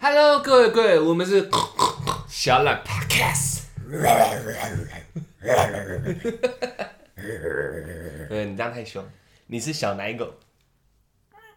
[0.00, 1.50] Hello，各位各位，我们是
[2.28, 3.62] 小懒 Podcast。
[8.30, 9.04] 呃，你这样太凶，
[9.48, 10.38] 你是小奶狗。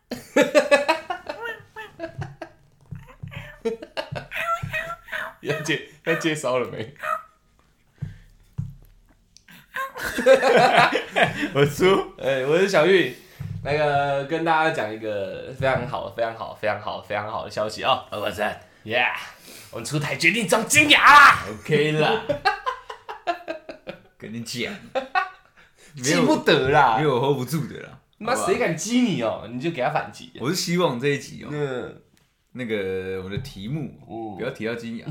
[5.42, 6.96] 要介要介绍了没？
[11.54, 13.16] 我输，哎，我是小玉，
[13.64, 18.04] 那个跟大家讲一个非常好、非常好、非常好、非常好的消息啊！
[18.10, 19.14] 我在，Yeah，
[19.70, 22.24] 我们出台决定装金牙啦，OK 啦。
[24.18, 24.74] 跟你讲，
[25.94, 26.98] 没记不得啦。
[27.00, 27.90] 因为我 hold 不住的啦。
[28.18, 30.32] 妈谁敢激你哦，你就给他反击。
[30.40, 32.02] 我是希望这一集哦，嗯，
[32.54, 34.36] 那个我们的题目哦。
[34.38, 35.06] 不要提到金雅，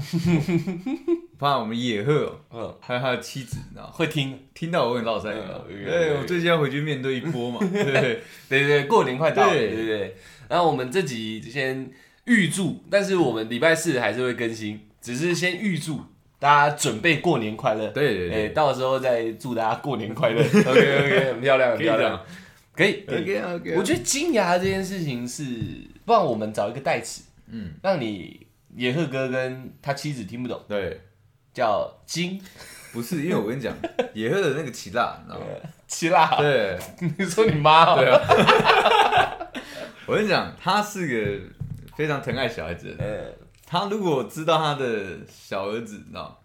[1.39, 2.41] 怕我们野鹤哦。
[2.53, 3.91] 嗯，还有他的妻子，你知道吗？
[3.93, 5.65] 会听，听到我很落塞，你知道吗？
[5.69, 8.21] 嗯对，我最近要回去面对一波嘛， 对不对？
[8.49, 9.69] 对过年快到了，对。
[9.69, 10.17] 对对对。
[10.49, 11.91] 然后我们这集先
[12.25, 16.01] 预祝，但是我们礼拜四还是会更新，只是先预祝
[16.39, 17.87] 大家准备过年快乐。
[17.87, 18.31] 哎，对对。
[18.31, 20.43] 对到时候再祝大家过年快乐。
[20.43, 22.21] OK OK，很漂亮，很漂亮，
[22.75, 23.05] 可以。
[23.07, 25.45] 可以，OK OK，我觉得金牙这件事情是，
[26.05, 31.01] 不然我们找一个代词，嗯，让你野鹤哥跟他妻子听不懂，对，
[31.53, 32.41] 叫金
[32.93, 33.75] 不是因为我跟你讲，
[34.15, 35.47] 野鹤的那个奇辣，你知道吗？
[35.87, 36.37] 希腊。
[36.37, 36.79] 对，
[37.19, 37.97] 你说你妈哦？
[37.99, 38.21] 对啊，
[40.07, 41.45] 我跟你讲，他是个
[41.97, 43.25] 非常疼爱小孩子的人。
[43.25, 43.33] 呃，
[43.67, 46.43] 他如果知道他的小儿子，你知道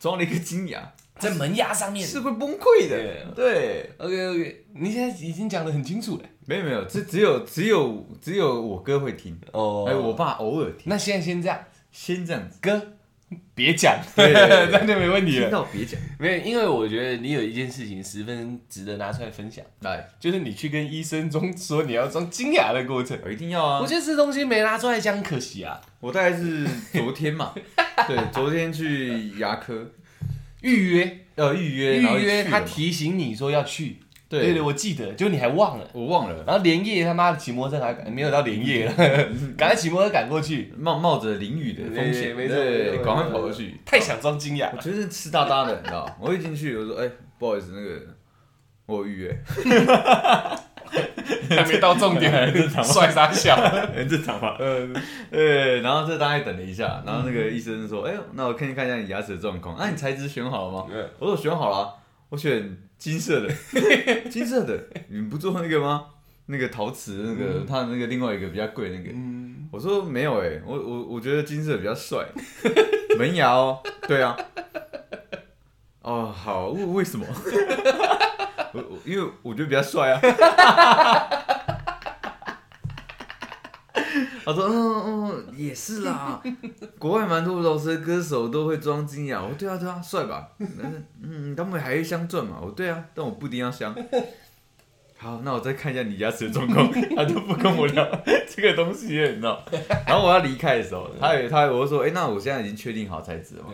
[0.00, 2.04] 装了一个金牙，在门牙上面。
[2.06, 3.24] 是会崩溃的对。
[3.36, 6.24] 对，OK OK，你现在已经讲的很清楚了。
[6.46, 10.84] 没有没有，这只有只有只有我哥会听，哦还有我爸偶尔听。
[10.86, 11.58] 那现在先这样，
[11.90, 12.94] 先这样子，哥，
[13.54, 15.50] 别讲，对对对 这样就没问题听。
[15.50, 16.00] 到别讲。
[16.18, 23.18] 没有，因为我觉得你有一件事情十分值得拿出来分享，来，就是你去跟医生中说你要装金牙的过程。
[23.24, 23.86] 我一定要啊我！
[23.86, 25.80] 觉得这东西没拿出来讲可惜啊。
[26.00, 27.54] 我大概是昨天嘛，
[28.08, 29.90] 对，昨天去牙科
[30.60, 33.98] 预约呃预约，然后预约，去了嘛他提醒你说要去，
[34.38, 35.86] 对对，对，我记得，就你还忘了。
[35.92, 38.92] 我忘了，然后连夜他妈的骑摩托车还赶没有到连夜了，
[39.58, 43.78] 赶快骑摩托车赶过去，冒冒着淋雨的风对险，对赶快跑过去。
[43.84, 44.82] 太想装惊讶我了。
[44.82, 46.08] 觉得湿哒哒的，你知道？
[46.20, 48.00] 我一进去，我说：“哎、不好意思，那个
[48.86, 49.42] 我有预约。
[51.48, 52.30] 还没到重点，
[52.84, 53.56] 帅傻笑。”
[53.94, 54.56] 很正常吧？
[54.60, 54.94] 嗯，
[55.30, 55.80] 对。
[55.80, 59.76] 然后这大概等了一下，然后那个医生说：“哎呦，那我看一看一下你牙齿的状况。
[59.78, 61.88] 那，你材质选好了吗？”嗯我说：“我选好了啊、
[62.28, 63.52] 我选金色的，
[64.30, 64.80] 金色的。
[65.08, 66.04] 你们不做那个吗？
[66.46, 69.10] 那个陶瓷那个，他那个另外一个比较贵的那个。
[69.12, 72.24] 嗯，我说没有哎、我我我觉得金色比较帅，
[73.18, 74.36] 门牙哦，对啊，
[76.02, 77.26] 哦好，为为什么？
[79.04, 80.20] 因为我觉得比较帅啊。
[84.44, 86.42] 他说：“嗯嗯嗯，也是啦，
[86.98, 89.40] 国外蛮多饶舌歌手都会装金牙。
[89.40, 90.48] 我说对啊对啊，帅吧？
[90.58, 92.58] 嗯嗯，他们还会镶钻嘛？
[92.62, 93.94] 我对啊，但我不一定要镶。
[95.18, 96.90] 好，那我再看一下你牙齿的状况。
[97.14, 98.04] 他就不跟我聊
[98.48, 99.62] 这个东西了，你知道？
[100.06, 103.70] 然后我要离开的时候，他也他我就说，哎、那我现在已经确定好材质了吗？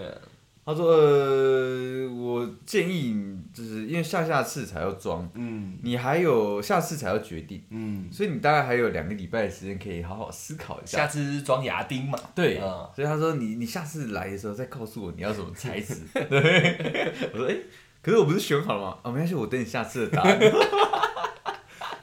[0.69, 10.99] 他说，呃，我建议你就是因为下下次才要装，嗯你还有下次才要决定，嗯，所以你大概还有两个礼拜的时间可以好好思考一下。
[10.99, 12.19] 下次是装牙钉嘛？
[12.35, 15.95] 对，嗯所以他说你你下次来的时候再告诉我你要什么材质。
[16.29, 17.57] 对，我说哎、
[18.03, 18.99] 可是我不是选好了吗？
[19.05, 20.39] 啊，没关系，我等你下次的答案。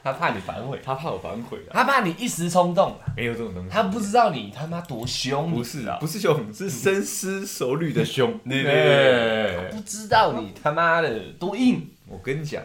[0.06, 3.68] 他怕你反悔，他怕我反悔啊，他怕你一时冲动，没有这种东西。
[3.68, 8.38] 他不知道你他妈多凶，不是啊，不是凶，是深思熟虑的凶。
[8.48, 11.90] 对对对，不知道你他妈的多硬。
[12.06, 12.62] 我跟你讲，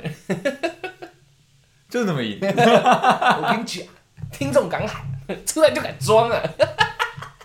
[1.89, 2.37] 就那么硬。
[2.45, 3.83] 我跟你讲，
[4.31, 5.03] 听众敢喊，
[5.43, 6.39] 出来就敢装啊！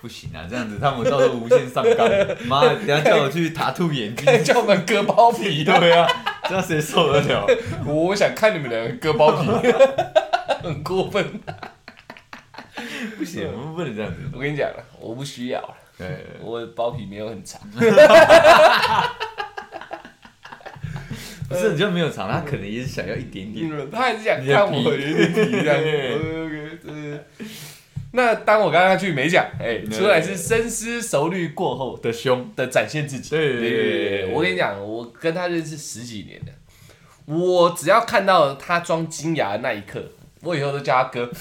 [0.07, 2.09] 不行啊，这样子他们到时候无限上纲。
[2.47, 4.25] 妈的，等下叫我去塔兔眼睛。
[4.45, 6.07] 叫我们割包皮，对啊，
[6.49, 7.45] 这样谁受得了？
[7.85, 9.51] 我想看你们两个割包皮，
[10.63, 11.41] 很过分。
[13.19, 14.19] 不行，我们不能这样子。
[14.33, 17.61] 我跟你讲了，我不需要了，对，我的包皮没有很长。
[21.49, 23.69] 不是你就没有尝，他可能也是想要一点点。
[23.69, 25.83] 嗯他还是想看我有一点皮这样。
[28.17, 33.29] 那当我刚刚去美甲，哎，对出来是深思熟虑过后的胸，的展现自己。
[33.29, 36.47] 对对对对我跟你讲，我跟他认识十几年了，
[37.27, 40.03] 我只要看到他装金牙的那一刻，
[40.41, 41.31] 我以后都叫他哥。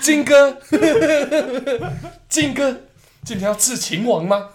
[0.00, 0.56] 金哥，
[2.28, 2.82] 金哥，
[3.24, 4.50] 今天要刺秦王吗？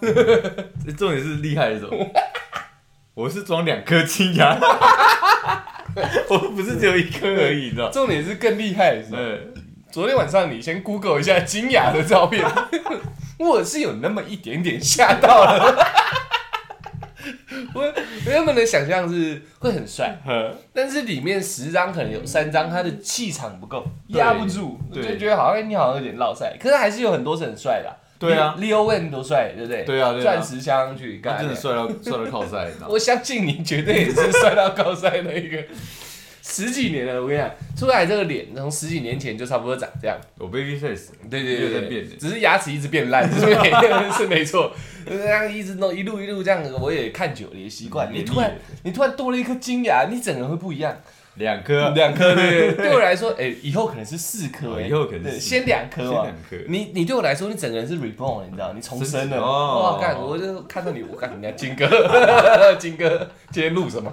[0.96, 2.10] 重点是厉害的什么？
[3.14, 4.58] 我是装两颗金牙，
[6.30, 7.90] 我不是只有一颗而已，你知道？
[7.90, 9.48] 重点是更厉害的是，对，
[9.90, 12.44] 昨天晚上你先 Google 一下金雅的照片，
[13.38, 15.76] 我是有那么一点点吓到了。
[17.72, 17.82] 我
[18.26, 20.16] 我原本的想象是会很帅，
[20.72, 27.94] 但是里面十张可能有三张他的气场不够，压不住，就觉得好像你好像有点落赛，可是还是有很多是很帅的啊、
[28.28, 29.84] 对啊 Leo Wen 多帅，对不对？
[29.84, 32.88] 对啊对啊钻石镶上去，他干真的帅到帅到靠赛，你知道吗？
[32.90, 35.62] 我相信你绝对也是帅到高赛的一个。
[36.46, 40.14] 十几年了，我跟你讲，出来这个脸从十几年前就差不多长这样。
[40.36, 43.72] 我 baby face，对对对对在变的只是牙齿一直变烂，是没
[44.12, 44.70] 是没错。
[45.06, 48.12] 这样一直弄一路一路这样，我也看久了也习惯。
[48.12, 50.94] 嗯你突然你突然多了一颗金牙，你整个人会不一样。
[51.36, 56.36] 两颗，两颗对， 对我来说，哎，以后可能是四颗，哦哎以后可能是四颗对先两颗嘛先两。
[56.48, 59.38] 颗，你你对我来说，你整个人是 reborn，你知道，你重生了。
[59.40, 61.86] 哦哇，干，我就看到你，我干人家金哥，
[62.78, 64.12] 金哥今天录什么？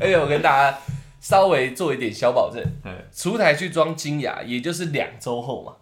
[0.00, 0.78] 而 且我跟大家
[1.20, 5.72] 稍微做一点小保证，哎出台去装金牙，也就是两周后嘛，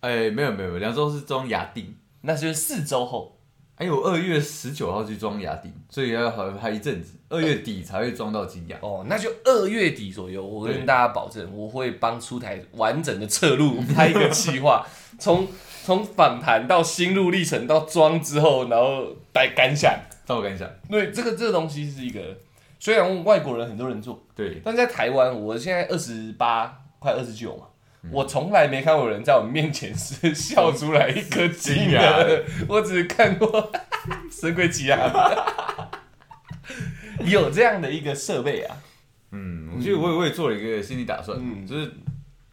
[0.00, 1.94] 哎，没有没有，没有两周是装牙钉。
[2.22, 3.36] 那就是四周后。
[3.80, 8.76] 哎，我二月十九号去装牙钉，所以要还还一阵子，二月底才会装到金牙。
[8.82, 14.86] 哦，那就二月底左右，我跟大家保证，我会帮出台完整的侧录拍一个计划，
[15.18, 15.48] 从
[15.82, 19.98] 从访谈到心路历程到装之后，然后带感想。
[20.26, 22.20] 照我感想，对，这个这个东西是一个，
[22.78, 27.64] 虽然外国人很多人做，对，但在台湾，我现在二十八，快二十九嘛。
[28.02, 28.10] 嗯。
[28.12, 32.24] 我从来没看过有人在我面前是笑出来一颗金牙
[32.68, 33.70] 我只看过
[34.30, 34.96] 神鬼奇牙，
[37.24, 38.76] 有这样的一个设备啊。
[39.32, 41.66] 嗯，我觉得我也我也做了一个心理打算，嗯。
[41.66, 41.90] 就是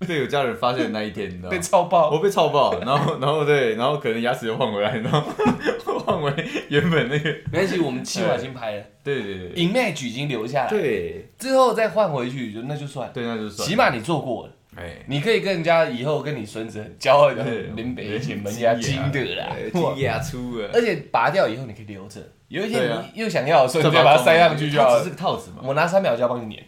[0.07, 1.63] 被有家人发现的那一天，你知道被吗？
[1.65, 5.23] 超爆，我被操爆，然后然后对，然后可能牙齿又换回来，然后
[6.05, 6.31] 换回
[6.69, 8.83] 原本那个，没关系，我们计划已经拍了。
[9.03, 11.29] 对对对，image 已经留下来，对。
[11.39, 14.53] 之后再换回去就那就算，对，那就算，起码你做过了。
[14.77, 19.93] 哎，你可以跟人家以后跟你孙子很骄傲的对林北以前门牙金的啦，哇。
[19.95, 24.97] 金牙出了，而且拔掉以后你可以留着，有一天你又想要的时候，你再把它塞上去就好了。
[24.99, 25.09] 它只是。
[25.09, 26.63] 个套子嘛，我拿三秒胶帮你粘。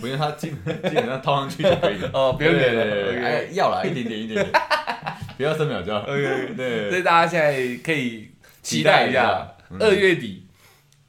[0.00, 2.10] 不用它基本基本上套上去就可以了。
[2.14, 3.44] 哦，不用粘了。
[3.52, 4.62] 要啦，一点点一点点，
[5.36, 6.00] 不要三秒就好。
[6.02, 8.30] OK，对所以大家现在可以
[8.62, 10.41] 期待一下，嗯二月底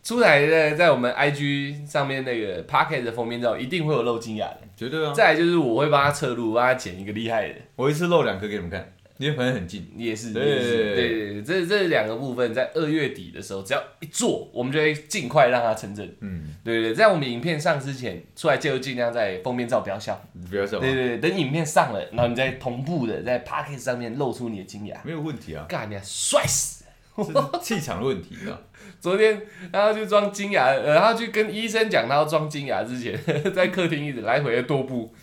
[0.03, 4.59] 出来的，在我们 IG 上面那个 Pocket 的封面照一定会有露金牙的。
[4.75, 5.13] 绝对啊！
[5.13, 9.93] 再来就是我会帮他侧录，帮他剪一个厉害的，我一次露两颗给你们看，因为反正很近。
[9.95, 16.13] 也是，对也是，对对对，这这两个部分在二月底的时候，只要一做，我们就会尽快让它成真。
[16.19, 20.21] 嗯，对对对，在我们影片上之前出来就尽量在封面照不要笑。
[20.33, 26.83] 你不要笑，对对对，等影片上了，然后你再同步的在 p o c k e t 上面露出你的金牙，没有问题啊，干你啊，帅死！
[27.15, 28.59] 这是气场的问题啊。
[29.03, 33.21] 昨天他要去装金牙，呃，他去跟医生讲他要装金牙之前，
[33.53, 35.13] 在客厅一直来回的踱步。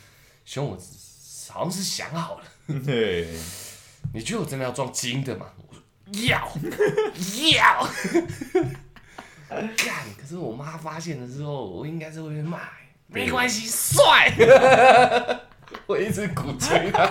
[0.44, 0.78] 熊，我
[1.50, 2.44] 好像是想好了，
[2.84, 3.26] 对，
[4.12, 5.46] 你觉得我真的要装金的吗？
[5.66, 5.82] 我说
[6.28, 6.46] 要
[7.56, 7.88] 要。
[9.48, 12.58] 干，可是我妈发现了之后，我应该是会被骂。
[13.06, 14.30] 没关系，帅。
[15.88, 17.10] 我一直鼓吹他。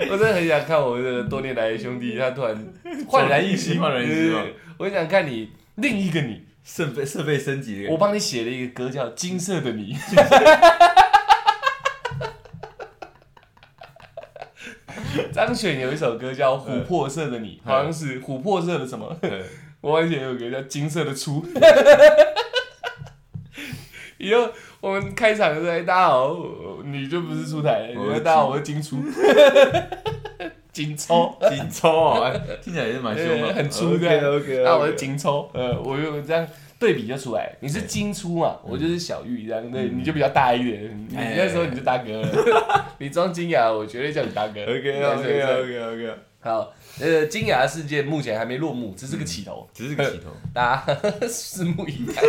[0.10, 2.72] 我真的很想看我的多年来的兄弟，他突然
[3.06, 4.34] 焕然一新，焕然一新
[4.78, 6.42] 我想看你另一个你。
[6.64, 9.94] 设备设备升级我帮你写了一个歌叫《金色的你》。
[15.30, 19.14] 张悬有一首歌叫《琥珀色的你》，好像是琥珀色的什么？
[19.82, 21.44] 我以前有个叫金色的初。
[24.16, 24.48] 以后
[24.84, 26.36] 我们开场就说：“哎大家好，
[26.84, 28.98] 你就不是出台，你我是说大家好，我是金初，
[30.74, 34.22] 金抽，金抽哦，哎听起来也是蛮凶的，呃 很粗这样。
[34.36, 36.46] OK 那我是金抽，呃，我就这样
[36.78, 42.20] 对比就出来，你是金初嘛，我就是小玉这样，对，你就比较大一点，你哎那时候你就大哥。
[42.20, 44.60] 了， 你装金牙，我绝对叫你大哥。
[44.64, 50.94] OK 对 OK 对对 OK OK，好，呃，金牙事件目前还没落幕，只是个起头，只是个起头，大家
[51.26, 52.22] 拭目以待。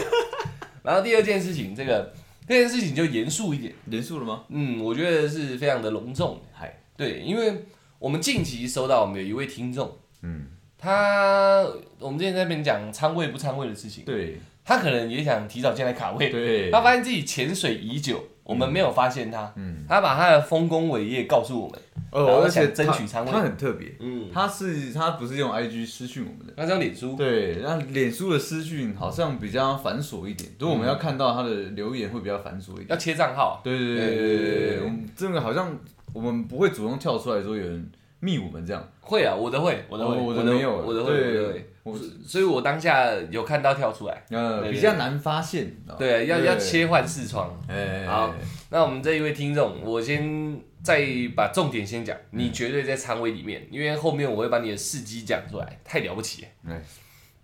[0.84, 2.14] 然后第二件事情，这个
[2.48, 4.44] 这件事情就严肃一点，严肃了吗？
[4.50, 7.66] 嗯，我觉得是非常的隆重，嗨，对，因为
[7.98, 9.98] 我们近期收到我们有一位听众。
[10.22, 10.48] 嗯，
[10.78, 11.66] 他，
[12.00, 21.80] 我们之前在那边讲仓位不仓位的事情，对他可能也想提早进来卡位，对，他发现自己潜水已久，我们没有发现他，嗯，他把他的丰功伟业告诉我们，
[22.12, 26.54] 然后哦，而且想争取仓位他很特别，嗯，他是他不是用 IG 私讯我们的。
[26.56, 32.90] 他叫脸书，对，那脸书的私讯好像比较繁琐一点，如果我们要看到他的留言会比较繁琐一点。
[32.90, 35.76] 要切账号，对对对对对对对，我们这个好像
[36.14, 38.88] 我们不会主动跳出来说有人密我们这样。
[39.02, 41.70] 会啊，我的会，我的会，哦我的的没有我的会，我对的会。
[41.86, 45.72] 我所以我当下有看到跳出来，呃对对比较难发现。
[45.88, 45.96] 哦。
[46.00, 46.58] 对，要要。
[46.58, 47.56] 切换视窗。
[47.68, 48.34] 哎，好
[48.72, 52.40] 那我们这一位听众，我先再把重点先讲，嗯。
[52.40, 56.48] 你绝对在仓位里面，因为后面我会把你的事迹讲出来，太了不起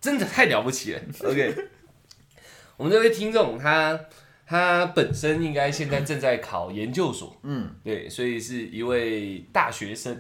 [0.02, 1.00] 真的太了不起了。
[1.24, 1.56] OK，
[2.78, 4.00] 我们这位听众他
[4.48, 10.20] 他本身应该现在正在考研究所，嗯，对，所以是一位大学生，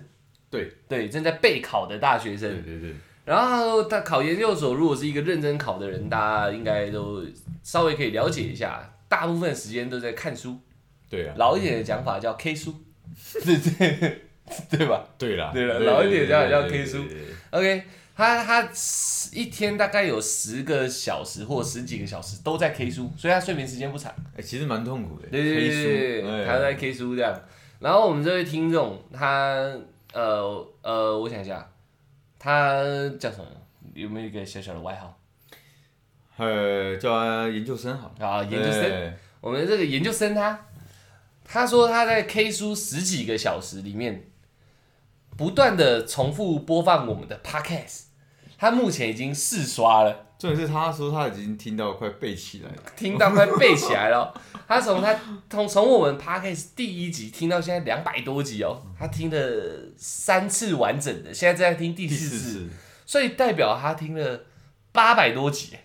[0.51, 0.71] 对。
[0.87, 2.51] 对，正在备考的大学生。
[2.61, 2.61] 对。
[2.61, 7.23] 对对，然后他考研究所，如果是一个认真考的人，大家应该都
[7.63, 10.57] 稍微可以了解一下，大部分时间都在看书。
[11.09, 12.73] 对啊，老一点的讲法叫 K 书，
[13.43, 14.21] 对对
[14.69, 17.03] 对吧对啦，对了老一点讲法叫 K 书
[17.51, 17.83] ？OK，
[18.15, 18.69] 他他
[19.33, 24.11] 一天大概有十个小时或十几个小时都在 K 书，所以他睡眠时间不长。
[24.37, 25.27] 哎，其实蛮痛苦的。
[25.27, 27.39] 对对对对他在 K 书这样。
[27.79, 29.75] 然后我们这位听众，他
[30.13, 31.69] 呃呃，我想一下，
[32.43, 32.83] 他
[33.19, 33.45] 叫什么？
[33.93, 35.15] 有没有一个小小的外号
[36.37, 38.27] 呃，叫研究生好了。
[38.27, 38.43] 啊？
[38.43, 39.13] 研究生。
[39.41, 40.67] 我们这个研究生他，
[41.43, 44.31] 他说他在 K 书十几个小时里面，
[45.37, 48.05] 不断的重复播放我们的 Podcast，
[48.57, 52.77] 他目前已经四刷了，重点是他说他已经听到快背起来了。
[52.97, 54.33] 听到快背起来了。
[54.67, 55.15] 他从他
[55.47, 59.37] 从从我们 Podcast 第一集听到现在两百多集哦，他听了
[59.95, 62.67] 三次完整的，现在正在听第第四次。
[63.05, 64.45] 所以代表他听了
[64.91, 65.75] 八百多集。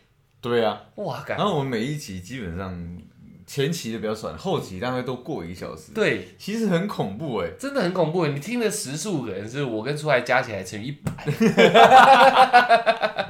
[0.41, 2.99] 对啊，哇，感然后我们每一集基本上
[3.47, 5.93] 前期的比较短，后期大概都过一个小时。
[5.93, 7.51] 对，其实很恐怖哎。
[7.59, 8.27] 真的很恐怖。
[8.27, 11.13] 你听的时数可能是我跟出来加起来乘以一百，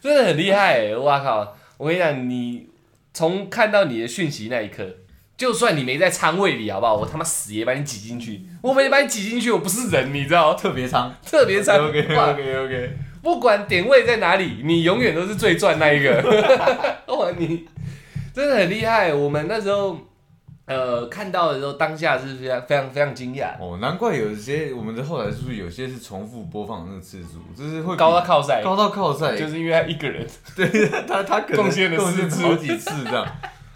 [0.00, 0.96] 真的很厉害欸。
[0.96, 1.56] 哇靠！
[1.76, 2.68] 我跟你讲，你
[3.12, 4.86] 从看到你的讯息那一刻，
[5.36, 6.96] 就算你没在仓位里，好不好？
[6.96, 8.42] 我他妈死也把你挤进去。
[8.62, 10.54] 我没把你挤进去，我不是人，你知道？
[10.58, 11.14] 特别仓。
[11.24, 12.90] 特别仓 OK 哇 OK OK。
[13.22, 16.22] 不管点位在哪里，你永远都是最赚那一个。
[17.08, 17.66] 哇，你
[18.32, 19.12] 真的很厉害。
[19.12, 19.98] 我们那时候
[20.70, 30.26] 呃看到的时候，当下是非常非常非常惊讶，哦，难怪有一些我们的后台数据有些是重复播放的那个次数，就是会高到靠赛，高到靠赛，就是因为他一个人。
[30.54, 33.26] 对他他可能贡献了四次好几次这样。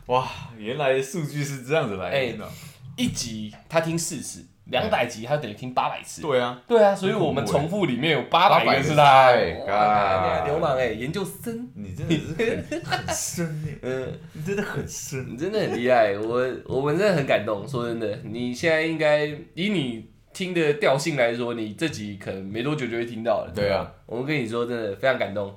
[0.07, 2.49] 哇，原来数据是这样子来哎的。
[2.97, 6.23] 一集他听四次，两百集他等于听八百次。
[6.23, 9.29] 对啊，对啊，所以我们重复里面有八百个是他。
[9.29, 15.27] 800哇哎干流氓哎，研究生，你真的是很很深哎， 嗯，你真的很深。
[15.33, 17.69] 你真的很厉害，我我们真的很感动。
[17.69, 23.53] 说真的，你现在应该以你听的调性来说，你这集可能没多久就会听到了。
[23.55, 25.55] 对啊，我们跟你说，真的非常感动，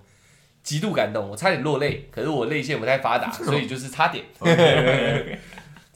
[0.61, 4.25] 极度感动，我差点落泪，可是我泪腺不太发达， 所以就是差点。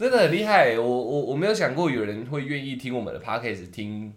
[0.02, 4.12] 真的很厉害，我我我没有想过有人会愿意听我们的 podcast，听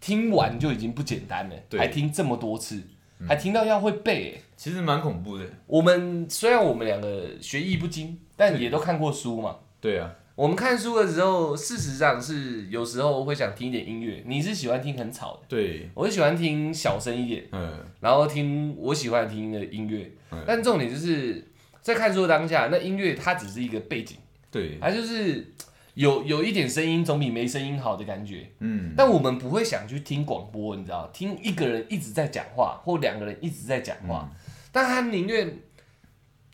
[0.00, 2.82] 听完就已经不简单了，对还听这么多次，
[3.28, 4.42] 还听到要会背欸。
[4.56, 5.44] 其实蛮恐怖的。
[5.66, 9.56] 我们虽然我们两个学艺不精，但也都看过书嘛。
[9.78, 14.24] 对啊，我们看书的时候，事实上是有时候会想听一点音乐。
[14.26, 20.42] 你是喜欢听很吵的，对，我是喜欢听小声一点，嗯，然后听我喜欢听的音乐嗯。
[20.46, 21.46] 但重点就是
[21.82, 24.16] 在看书的当下，那音乐它只是一个背景，
[24.50, 25.52] 对，它就是
[25.94, 28.50] 有有一点声音总比没声音好的感觉。
[28.60, 34.30] 嗯，但我们不会想去听广播，你知道，听一个人一直在讲话，或两个人一直在讲话，
[34.72, 35.58] 但他宁愿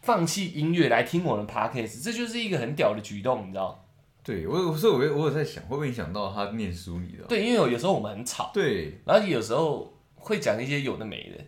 [0.03, 3.87] 放弃音乐来听我们的 podcast，这就是一个很屌的举动，你知道？
[4.23, 7.27] 对我有，所以我也我有在想，会不会影响到他念书你知道？
[7.29, 11.45] 对，因为有有时候我们很吵，对，然后有时候会讲一些有的没的，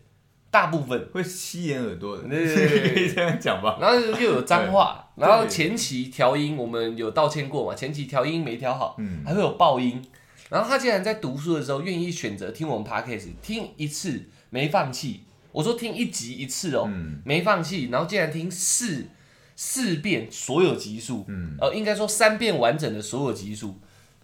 [0.56, 3.76] 大部分，会吸眼耳朵的，对对对对可以这样讲吧？
[3.78, 10.02] 然后又有脏话，然后前期调音我们有道歉过嘛，前期调音没调好，嗯，还会有爆音。
[10.48, 15.24] 然后他竟然在读书的时候愿意选择听我们 podcast，听一次没放弃。
[15.52, 19.08] 我说听一集一次哦，嗯没放弃，然后竟然听四
[19.56, 23.78] 四遍所有集数，嗯，呃，应该说三遍完整的所有集数。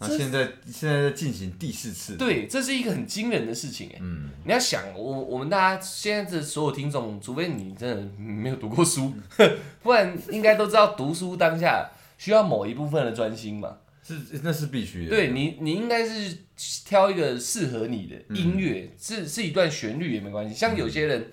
[0.08, 3.98] 现在现在在进行第四次，，对，这是一个很惊人的事情哎。
[4.00, 9.12] 嗯，你要想，我我们大家现在的所有听众，除非你真的没有读过书，
[9.82, 13.76] 不然应该都知道读书当下需要某一部分的专心嘛。
[14.04, 16.38] 是那是必须的，对你，你应该是
[16.84, 20.52] 挑一个适合你的音乐，是是一段旋律也没关系。
[20.52, 21.30] 像有些人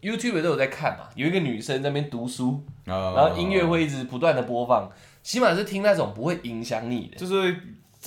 [0.00, 4.90] YouTube 都有在看嘛，有一个女生在那边读书，然然后音乐会一直不断的播放，
[5.22, 7.18] 起码是听那种不会影响你的。
[7.18, 7.56] 就是会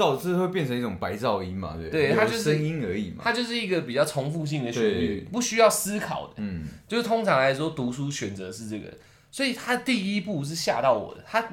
[0.02, 2.14] 噪，这会变成一种白噪音嘛，对对？
[2.14, 6.34] 它就是声音而已嘛，它就是一个比较重复性的旋律，不需要思考的。
[6.38, 8.92] 嗯，就是通常来说，读书选择是这个，
[9.30, 11.48] 所以他第一步是吓到我的，他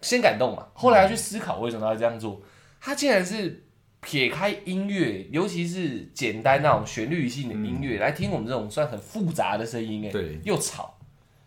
[0.00, 2.40] 先感动嘛，后来要去思考为什么要这样做，
[2.80, 3.64] 他竟然是
[4.00, 10.40] 撇开音乐，尤其是简单那种旋律性的音乐、来听我们这种算很复杂的声音，哎，对。
[10.44, 10.98] 又吵，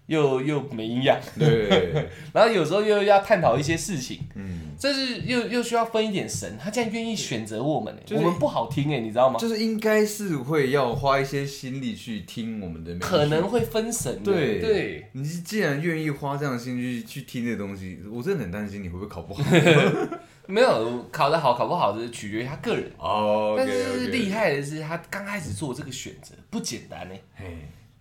[0.07, 6.57] 又又没营养，对， 然后有时候又要探讨一些事情，嗯，这是又又需要分一点神。
[6.61, 9.39] 他竟然愿意选择我们、哎就是我们不好听哎、你知道吗？
[9.39, 15.09] 就是应该是会要花一些心力去听我们的可能会分神的，对对。
[15.13, 19.43] 你既然愿意花这样的心去去听这个东西，我真的很担心你会不会考不好。
[20.47, 22.91] 没有考得好考不好，这是取决于他个人。
[22.99, 27.15] 哦但是厉，害的是，他刚开始做这个选择不简单呢。
[27.35, 27.45] 嘿，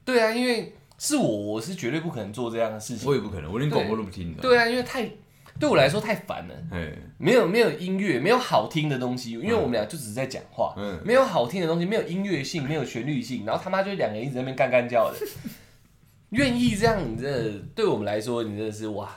[0.05, 3.09] 对啊，因为是我，我是绝对不可能做这样的事情。
[3.09, 4.41] 我也不可能，我连广播都不听的。
[4.43, 5.11] 对啊，因为太
[5.59, 6.55] 对我来说太烦了。
[6.71, 11.01] 嘿，没有没有音乐，没有好听的东西，因为我们俩就只是在讲话，嗯。
[11.05, 15.19] 没有好听的东西，没有音乐性，没有旋律性，然后他妈就两个人一直在那边干干叫的，
[16.31, 19.09] 愿意这样，你真的对我们来说，你真的是哇，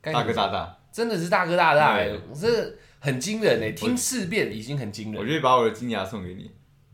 [0.00, 1.98] 大哥大大，真的是大哥大大
[2.34, 6.50] 这很惊人哎、听四遍已经很惊人，我就会把我的金牙送给你，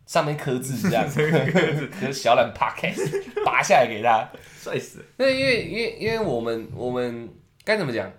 [0.06, 1.04] 上面刻字这样，
[2.00, 4.28] 就是小懒 podcast 拔下来给他。
[4.60, 5.04] 帅死了。
[5.16, 7.28] 那因为因为因为我们我们
[7.64, 8.10] 该怎么讲？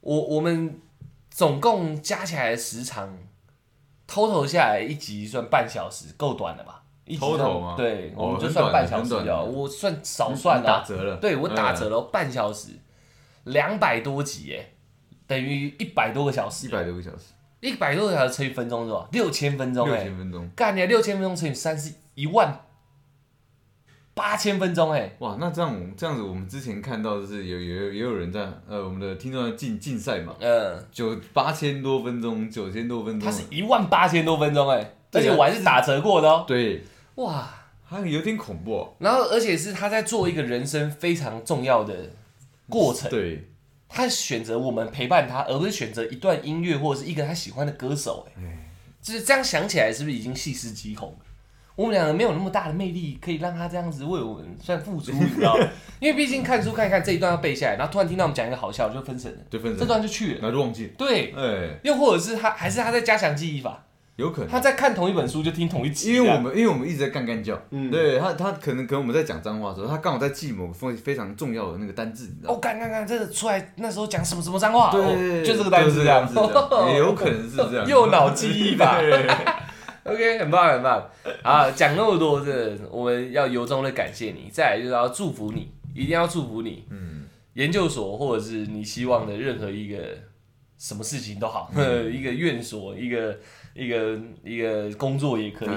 [0.00, 0.80] 我我们
[1.30, 3.18] 总共加起来的时长
[4.08, 6.82] ，total 下来一集算半小时，够短了吧？
[7.06, 9.18] 一集算 total 吗对，哦我们就算半小时了。
[9.18, 12.68] 很短很短我算少算了打了，折了，对我打折嗯了半小时，
[13.44, 14.74] 两百多集耶，
[15.26, 17.26] 等于一百多个小时一，百多个小时，
[17.60, 19.08] 一百多个小时乘以分钟是吧？
[19.12, 20.48] 六千分钟六哎，千分钟。
[20.54, 22.60] 干你六千分钟乘以三是一万
[24.14, 25.14] 八千分钟哎。
[25.18, 36.44] 哇，那这样这样子，我们之前看到的是有有也有人在呃，我们的听众在竞竞赛嘛，嗯，九八千多分钟，九千多分钟，它是一万八千多分钟哎，而且我还是打折过的哦。
[36.46, 36.82] 对，
[37.16, 37.48] 哇，
[37.84, 38.94] 还有点恐怖哦。
[38.98, 41.94] 然后而且是他在做一个人生非常重要的
[42.68, 43.48] 过程，对，
[43.88, 48.26] 他选择我们陪伴他，而不是选择一段音乐或者是一个他喜欢的歌手。
[48.36, 48.42] 哎，
[49.00, 51.16] 就是这样想起来，是不是已经细思极恐？
[51.76, 55.68] 我们两个没有那么大的魅力，可以让他这样子为我们算付出，你知道吗？
[56.00, 60.40] 因为毕竟看书看一看这一段要背下来，然后突然听到我们讲一个好笑，就分神了，对，分神，这，段就去了。
[60.40, 60.92] 然后就忘记了。
[60.96, 63.85] 对，哎，又或者是他还是他在加强记忆法，
[64.16, 64.50] 有可能。
[64.50, 72.60] 他在看同一本书就听同一集，因为我们因为我们一直在干干叫，嗯对他他可能可能我们在讲脏话的时候，他刚好在记某个非非常重要的那个单字，你知道哦，吗？
[72.60, 76.34] 干干干，这个出来那时候讲什么什么脏话，对哦就这个单词这样子
[76.90, 78.98] 也有可能是这样， 右脑记忆吧。
[79.00, 79.26] 对
[80.04, 81.04] OK，很棒很棒。
[81.42, 86.84] 啊，讲那么多，这我们要由衷的感谢你，再来就是要祝福你，一定要祝福你。
[86.90, 87.24] 嗯，
[87.54, 89.98] 研究所或者是你希望的任何一个
[90.78, 91.72] 什么事情都好，
[92.08, 93.36] 一个院所，一个
[93.76, 95.68] 一个一个工作也可以，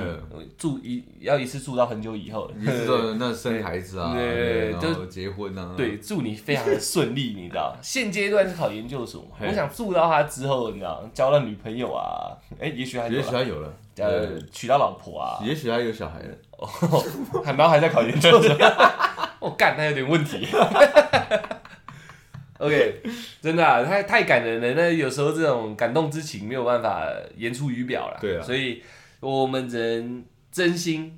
[0.57, 2.49] 住一要一次住到很久以后。
[2.55, 4.73] 你知道那生孩子啊， 对
[5.09, 7.75] 结婚啊，对，祝你非常的顺利，你知道？
[7.83, 16.21] 现阶段是考研究所我想住到他之后，你知道，交了女朋友啊，哎、也许还有也许他有了，呃，娶到老婆啊，也许他有小孩
[17.45, 18.55] 然后还在考研究所，
[19.41, 20.47] 我 干，那有点问题。
[22.59, 23.01] OK，
[23.41, 24.73] 真的啊，太太感人了。
[24.73, 28.17] 那有时候这种感动之情没有办法言出于表了。
[28.21, 28.81] 对啊所以
[29.19, 31.17] 我们只能真心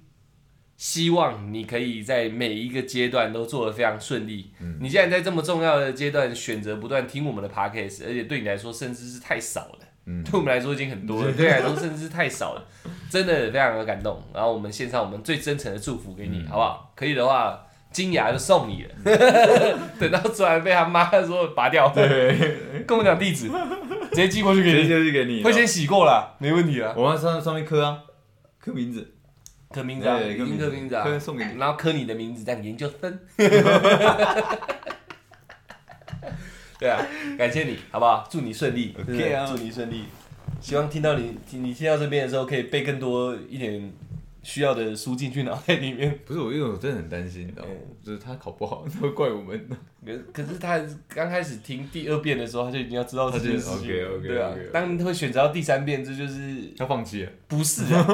[0.78, 4.52] 希望你可以在每一个阶段都做得非常顺利。
[4.60, 9.80] 嗯你既然在这么重要的阶段选择不断听我们的 Podcast，而且对你来说甚至是太少了。
[10.08, 12.68] 嗯对我们来说已经很多了， 对你来说甚至是太少了，
[13.10, 14.20] 真的非常的感动。
[14.34, 16.92] 然后我们献上我们最真诚的祝福给嗯你，好不好？
[16.96, 18.90] 可以的话，金牙就送你了。
[20.00, 23.50] 等到出来被他妈说拔掉，对，跟我讲地址，
[24.10, 26.94] 直接寄过去给你直接你，就是给你，会先洗过了，没问题啊。
[26.96, 28.04] 我往上上面刻啊，
[28.60, 29.14] 刻名字，
[29.74, 33.20] 刻名字啊，刻名字啊，刻送给你然后刻你的名字，这样研究生。
[36.80, 37.06] 对啊，
[37.38, 38.28] 感谢你，好不好？
[38.32, 40.06] 祝你顺利 OK 啊祝你顺利。
[40.60, 43.94] 希望听到你听你听到这边的时候，可以背更多一点
[44.44, 46.18] 需要的输进去脑袋里面。
[46.26, 47.72] 不是我，因为我真的很担心，你知道吗？
[48.04, 49.68] 就是他考不好，他会怪我们。
[50.04, 53.78] 可可是他刚开始听第二遍的时候，他就已经要知道这件事情了。
[53.78, 58.06] 他就 OK，OK，OK 对啊，当他会选择到第三遍，这就是他放弃了，不是啊，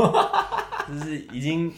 [0.89, 1.71] 就是已经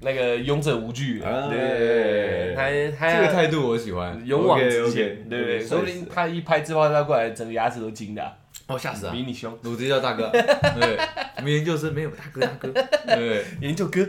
[0.00, 1.28] 那个勇者无惧了。
[1.28, 5.60] 啊对，他他这个态度我喜欢，勇往直前，对不对？
[5.60, 8.34] 说不定他一拍自拍照过来，整个牙齿都惊的啊，
[8.70, 9.12] 哦吓死啊！
[9.12, 9.52] 比你凶。
[9.64, 10.96] 我直接叫大哥， 对，
[11.38, 12.72] 我们研究生没有大哥大哥，
[13.16, 14.00] 对，研究哥，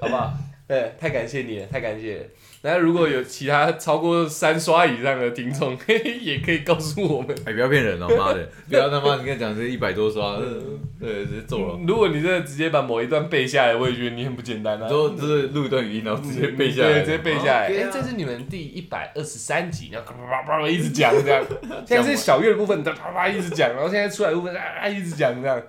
[0.00, 0.34] 好不好？
[0.70, 2.22] 对，太感谢你了，太感谢了。
[2.62, 7.34] 那如果有其他超过三刷以上的听众，嘿嘿，也可以告诉我们。
[7.44, 8.48] 哎，不要骗人哦， 妈的！
[8.68, 10.36] 不要他妈你跟他讲是一百多刷，
[11.00, 11.80] 对，直接走了。
[11.84, 14.88] 如果你真的直接把某一段背下来，我也觉得你很不简单啊。
[14.88, 17.66] 都就是录一段语音，然后直接背下来，对，直接背下来。
[17.66, 21.44] 哎，啊这是你们第一百二十三集，然后啪啪啪一直讲这样。
[21.84, 25.60] 现在是小月的部分，啪啪啪一直讲，然后现在出来的部分啊一直讲这样。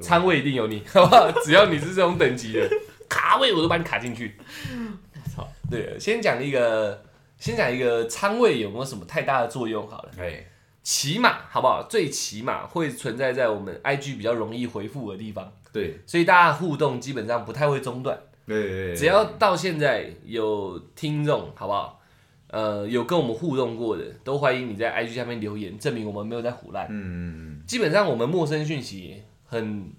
[0.00, 1.28] 仓位一定有你，好不好？
[1.44, 2.70] 只要你是这种等级的
[3.08, 4.36] 卡位，我都把你卡进去。
[5.34, 5.48] 操！
[5.70, 7.02] 对，先讲一个，
[7.38, 10.10] 先讲一个仓位有没有什么太大的作用好了。
[10.16, 10.46] 对，
[10.82, 11.86] 起码好不好？
[11.88, 18.18] 最起码会存在在我们 IG 比较容易回复的地方，对所以大家互动基本上不太会中断。
[18.46, 22.00] 对对，只要到现在有听众，好不好？
[22.48, 26.86] 呃，有跟我们互动过的，都欢迎你在 IG 下面留言，证明我们没有在胡乱。
[26.88, 29.92] 嗯，基本上我们陌生讯息很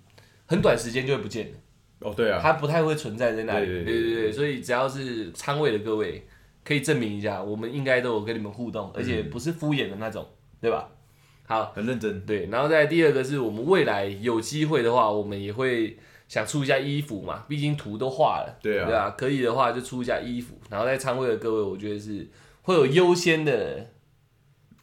[0.47, 1.57] 很短时间就会不见了，
[1.99, 3.65] 哦对啊，它不太会存在在那里。
[3.65, 6.25] 对对对对对对，所以只要是仓位的各位，
[6.63, 10.25] 可以证明一下，我们应该都有跟你们互动，而且不是敷衍的那种，
[10.61, 10.89] 对吧？
[11.45, 12.25] 好，很认真。
[12.25, 22.27] 对，然后再第二个是我们未来有机会的话，我们也会想出一下衣服嘛，毕竟图都画了，对啊对啊，可以的话就出一下衣服，然后在仓位的各位，我觉得是
[22.61, 23.87] 会有优先的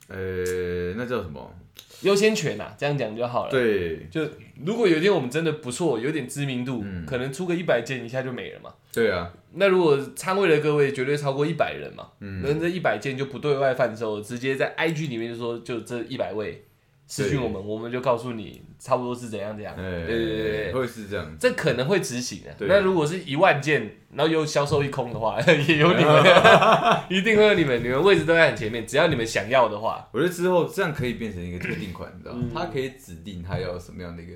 [0.09, 1.55] 呃，那叫什么？
[2.03, 4.23] 优先权啊，这样讲就好了。，对就
[4.65, 8.73] 如果有一天我们真的不错，有点知名度，嗯可能出个一百件一下就没了嘛。
[8.93, 16.65] 对啊，那如果参会的各位绝对超过一百人嘛，嗯那这一百件就不对外贩售，直接在 IG 里面就说就这一百位
[17.09, 19.73] 私讯我们，我们就告诉你差不多是怎样怎样。
[19.75, 21.37] 哎，对对对对，会是这样。
[21.39, 22.53] 这可能会执行的。
[22.59, 26.25] 对那如果是一万件，然后又销售一空的话， 也有你们，
[27.09, 32.51] 一定会有你们，你们位置都在很前面，只要你们想要的话，我觉得之后这样可以变成一个特定款，你知道吗嗯？
[32.53, 34.33] 它可以指定它要什么样的一个，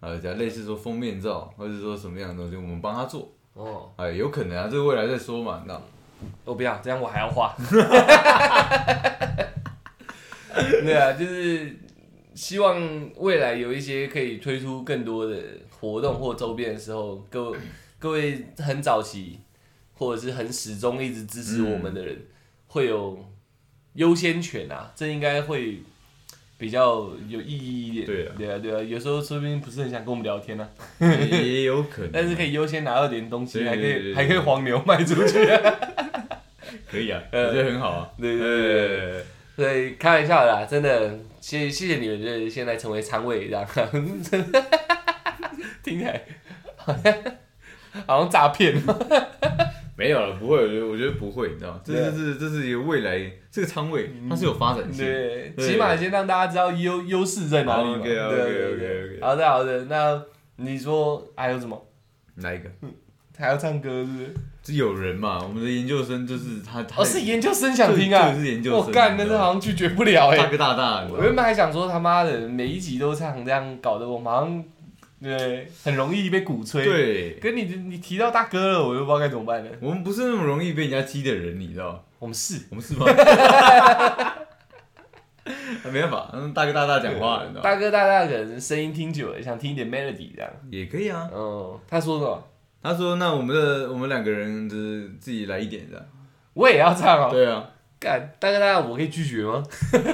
[0.00, 3.32] 呃，假如类似说封面照，或者说什么样的东西，我们帮他做。
[3.54, 5.82] 哦，哎，有可能啊，这个未来再说嘛，你知道？
[6.44, 7.56] 我不要，这样我还要画。
[10.82, 11.76] 对啊，就是
[12.36, 15.36] 希望未来有一些可以推出更多的
[15.80, 17.58] 活动或周边的时候，各位
[17.98, 19.40] 各位很早期
[19.94, 22.16] 或者是很始终一直支持我们的人，
[22.68, 23.18] 会有
[23.94, 25.78] 优先权啊，这应该会
[26.58, 28.06] 比较有意义一点。
[28.06, 28.34] 对啊。
[28.36, 30.68] 对啊，对啊，有时候说不定不是很想跟我们聊天呢、
[30.98, 35.74] 啊，也有可能， 但是可以优先拿到点东西，还可以还可以黄牛卖出去、啊。
[36.90, 38.10] 可以啊， 呃我觉得很好啊。
[38.20, 39.24] 对对对对对，
[39.56, 43.64] 所以开玩笑的啦，真的，谢谢谢你们，就是现在成为仓位这样，
[45.80, 46.20] 听起来
[46.74, 47.14] 好像
[48.04, 48.74] 好像诈骗。
[49.96, 51.80] 没有了，不会，我觉得我觉得不会，你知道吗？
[51.84, 55.06] 这对啊就是这是一个未来这个仓位，它是有发展性。
[55.06, 57.98] 对，对起码先让大家知道优优势在哪里嘛。
[58.00, 60.20] OK，OK，OK，OK，好的好的，那
[60.56, 61.80] 你说还有什么？
[62.34, 62.68] 哪一个？
[63.38, 64.34] 还要唱歌是不是？
[64.64, 65.38] 是有人嘛？
[65.42, 74.64] 我们的研究生就是他，他哦，是研究生想听啊这个是研究生我干，那你知道吗是好像拒绝不了哎、大哥大大，我原本还想说他妈的每一集都唱，这样搞得我们好像
[75.22, 79.70] 对很容易被鼓吹。，对，跟你你提到大哥了，我又不知道该怎么办了。
[79.80, 82.00] 我们不是那么容易被人家激的人，你知道吗？
[82.18, 83.06] 我们是，我们是吗？
[85.92, 87.62] 没办法，嗯，大哥大大讲话，你知道吗？
[87.62, 90.50] 大哥大大可能声音听久了，想听一点 melody 这样。
[90.70, 91.30] 也可以啊。
[91.32, 92.42] 嗯，他说什么？
[92.86, 96.08] 他说：“那我们的我们两个人就是自己来一点的。
[96.54, 97.28] 我也要唱哦。
[97.30, 97.68] 对啊，
[97.98, 99.62] 干，大哥大大，我可以拒绝吗？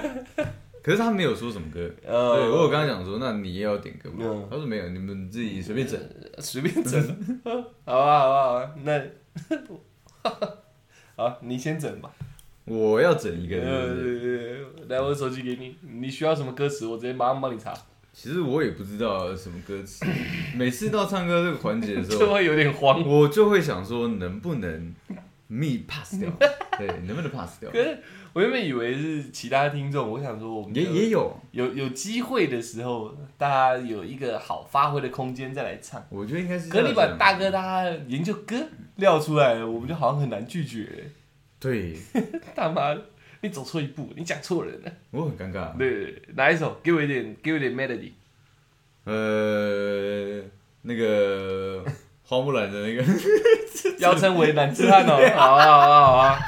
[0.82, 1.80] 可是他没有说什么歌。
[2.04, 4.46] 呃，对，我有跟他讲说，那你也要点歌吗嗯？
[4.50, 6.00] 他说没有，你们自己随便整。
[6.38, 7.00] 随便整，
[7.84, 9.00] 好吧，好吧，好吧，那
[11.14, 12.10] 好，你先整吧。
[12.64, 17.72] 我要整一个，是不呃是？，来，我手机给你，你需要什么歌词，我直接马上帮你查，
[18.12, 20.04] 其实我也不知道什么歌词。
[20.54, 23.02] 每次到唱歌这个环节的时候，就会有点慌。
[23.06, 24.94] 我就会想说，能不能
[25.48, 26.30] me pass 掉？
[26.78, 27.82] 对，能不能 pass 掉可？
[27.82, 27.98] 是
[28.34, 36.02] 我原本以为是其他听众，我想说我们也也有，有有机会的时候，大家有一个好发挥的空间再来唱。
[36.10, 36.94] 我觉得应该是这可你。
[36.94, 38.56] 把大哥大研究歌
[38.96, 41.10] 撂出来了，我们就好像很难拒绝。
[41.58, 41.96] 对，
[42.56, 43.06] 他妈的，
[43.42, 44.92] 你走错一步，你讲错人了。
[45.10, 45.76] 我很尴尬。
[45.76, 46.78] 对哪一首？
[46.82, 48.12] 给我一点，给我一点 melody。
[49.04, 50.40] 呃，
[50.82, 51.84] 那个
[52.22, 53.04] 花木兰的那个，
[53.98, 55.18] 要称为男子汉哦。
[55.34, 56.38] 好啊好啊好啊。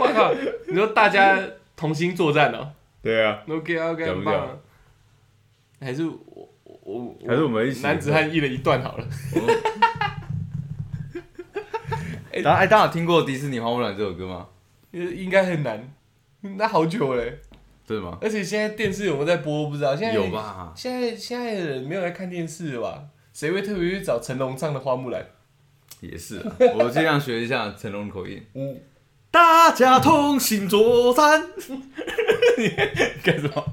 [0.00, 0.34] 我靠！
[0.66, 1.38] 你说大家
[1.76, 4.56] 同心作战哦对啊，？OK OK，很棒啊。
[5.80, 9.06] 还是我我我还是我们一起男子汉一人一段好了。
[12.38, 14.46] 哎，大家有听过迪士尼《花木兰》这首歌吗？
[14.92, 15.92] 应该很难，
[16.56, 17.40] 那好久嘞。
[17.86, 18.18] 真的吗？
[18.20, 19.96] 而且现在电视有没有在播不知道。
[19.96, 20.30] 现在有？
[20.30, 20.72] 吧？
[20.76, 23.02] 现在现在的人没有在看电视了吧？
[23.32, 25.20] 谁会特别去找成龙唱的《花木兰》？
[26.00, 28.40] 也是啊，我尽量学一下成龙口音。
[28.54, 28.80] 嗯，
[29.32, 31.44] 大家同心作战。
[32.56, 32.68] 你
[33.22, 33.64] 干什么？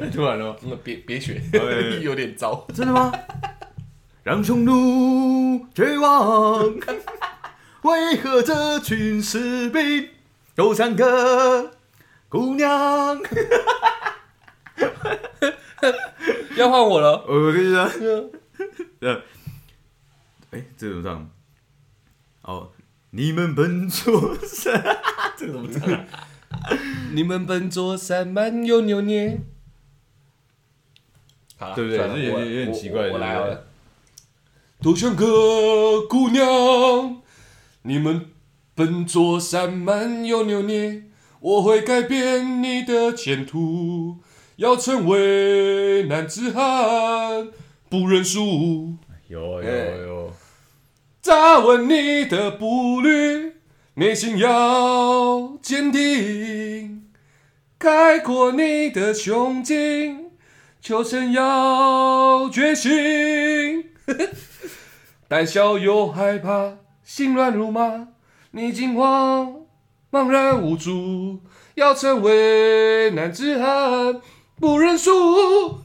[0.00, 0.56] 太突然了吗？
[0.62, 2.66] 嗯别别学哎，有点糟。
[2.74, 3.12] 真的吗？
[4.22, 6.64] 让匈奴绝望，
[7.84, 10.08] 为何这群士兵
[10.56, 11.76] 有三个
[12.30, 13.20] 姑娘？
[16.56, 17.22] 要换我了。
[17.28, 18.30] 我跟你说，
[19.00, 19.20] 呃，
[20.52, 21.28] 哎，这个怎么
[22.42, 22.54] 唱？
[22.54, 22.70] 哦，
[23.10, 24.82] 你们笨拙山，
[25.36, 26.06] 这个怎么唱啊？
[27.12, 29.42] 你们笨拙山蛮有扭捏。
[31.58, 33.66] 好了，对不对这有点有点奇怪我我来好对不对了。
[34.80, 37.22] 多像个姑娘，
[37.86, 38.30] 你们
[38.74, 41.02] 笨拙散漫又扭捏，
[41.38, 44.20] 我会改变你的前途，
[44.56, 47.50] 要成为男子汉，
[47.90, 48.94] 不认输。
[49.28, 49.68] 有有
[50.06, 50.32] 有，
[51.20, 53.52] 扎稳你的步履，
[53.96, 57.10] 内心要坚定，
[57.78, 60.30] 开阔你的胸襟，
[60.80, 63.90] 求生要决心。
[65.28, 68.08] 胆小又害怕，心乱如麻，
[68.52, 69.54] 你惊慌，
[70.10, 71.38] 茫然无助，
[71.74, 74.20] 要成为男子汉，
[74.58, 75.10] 不认输。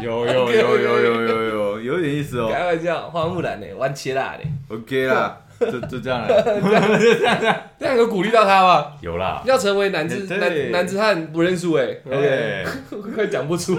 [0.00, 2.48] 有有有有有有有有点意思哦。
[2.52, 7.70] 开玩笑，花木兰呢，弯切辣的，OK 啦，就就这样了。
[7.80, 8.92] 这样有鼓励到他吗？
[9.00, 12.64] 有啦，要成为男子男男子汉不认输哎，OK，哎，
[13.12, 13.76] 快讲不出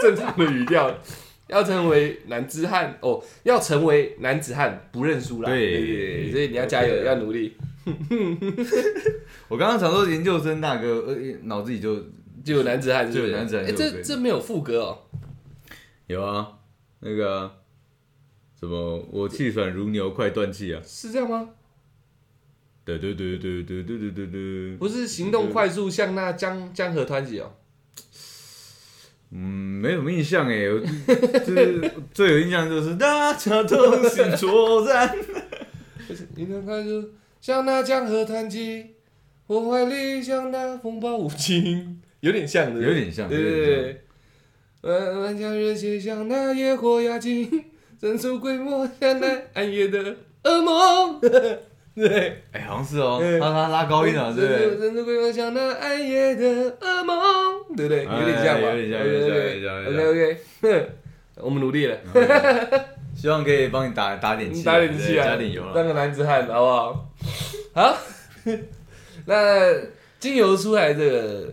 [0.00, 0.88] 正常的语调。
[1.50, 5.50] 要成为男子汉哦，要成为男子汉不认输啦。
[5.50, 7.56] 对对，所以你要加油，对要努力。
[9.48, 11.96] 我刚刚想说研究生大哥，呃，脑子里就
[12.44, 14.98] 就有男子汉就有男子汉哎，这这没有副歌哦。
[16.06, 16.58] 有啊，
[17.00, 17.50] 那个
[18.58, 20.80] 什么，我气喘如牛，快断气啊！
[20.84, 21.50] 是这样吗？
[22.84, 27.52] 对对对对对对对对对，不是行动快速像那江江河湍急哦。
[29.32, 30.80] 嗯，没什么印象哎，我
[31.46, 35.16] 就是最有印象就是大家同心作战。
[36.08, 38.86] 就是你能看就像那江河湍急，
[39.46, 44.04] 我怀里像那风暴无情，有点像的，有点像对对对。
[44.82, 47.66] 万万家热血像那野火压境，
[48.00, 51.20] 神出鬼没像那暗夜的噩梦。
[51.94, 54.78] 对，哎，好像是哦，对他他拉高音了，对不对？
[54.78, 58.04] 神出鬼没像那暗夜的噩梦，对不对？
[58.04, 58.68] 有点像吧？
[58.68, 59.12] 哎有点像有
[59.50, 60.90] 点像 OK OK，
[61.42, 61.96] 我们努力了。
[63.14, 65.74] 希望可以帮你打打点气啊，打点气啊，加点油了。
[65.74, 67.10] 当个男子汉，好不好？
[67.74, 67.96] 好，
[69.26, 69.74] 那
[70.18, 71.52] 精油出来这个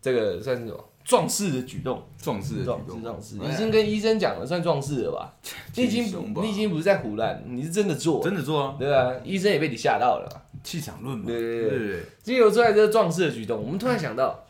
[0.00, 2.02] 这个算是什么壮士的举动？
[2.20, 5.32] 壮士的举动，壮士，哎已经跟医生讲了，算壮士了吧？
[5.76, 6.04] 你已经
[6.42, 10.28] 你已经不是在胡乱，你是真的做，真的做啊，对啊，医生也被你吓到了。
[10.34, 10.42] 嘛。
[10.64, 11.78] 气场论嘛，对对对。
[11.78, 14.44] 对精油出来这个壮士的举动，我们突然想到，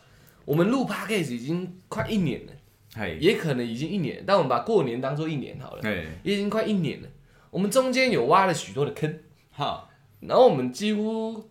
[0.47, 2.53] 我们录 podcast 已经快一年了，
[2.95, 7.09] 嘿，也可能已经一年，但我们把过年当做一年好了，嘿，也已经快一年了。
[7.51, 9.19] 我们中间有挖了许多的坑，
[9.51, 9.87] 哈，
[10.21, 11.51] 然后我们几乎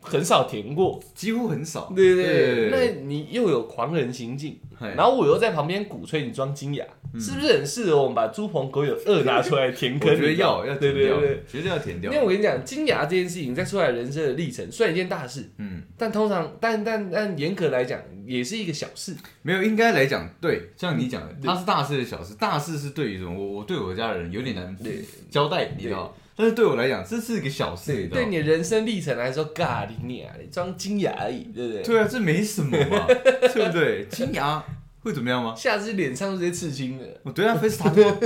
[0.00, 4.58] 很少填过，几乎很少，对对对，那你又有狂人行径，
[4.96, 6.84] 然后我又在旁边鼓吹你装金牙，
[7.18, 10.16] 是不是很适合我们把猪朋狗友二拿出来填我坑？
[10.16, 12.24] 觉得要要对填掉对对。，绝对要填掉因为。
[12.24, 19.14] 我跟你讲，金牙这件事情在出来人生的历程，虽然一件大事，嗯，但通常但但但严格来讲，也是一个小事。
[19.42, 23.34] 没有，应该来讲，对，像你讲的，它是大事的小事，大事是对于什么？
[23.34, 26.10] 我我对我家人有点难对交代，你知道吗？
[26.40, 28.22] 但是对我来讲，这是一个小事，你知道吗？
[28.22, 31.82] 对你的人生历程来说，尬你娘的，装金牙而已，对不对？
[31.82, 33.04] 对啊，这没什么嘛，
[33.52, 34.06] 对不对？
[34.06, 34.64] 金牙
[35.00, 35.54] 会怎么样吗？
[35.54, 37.04] 下次脸上就直接刺青了。
[37.24, 38.16] 我对啊，face 塔图啊，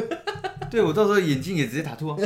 [0.71, 2.17] 对我到时候眼睛也直接打吐啊，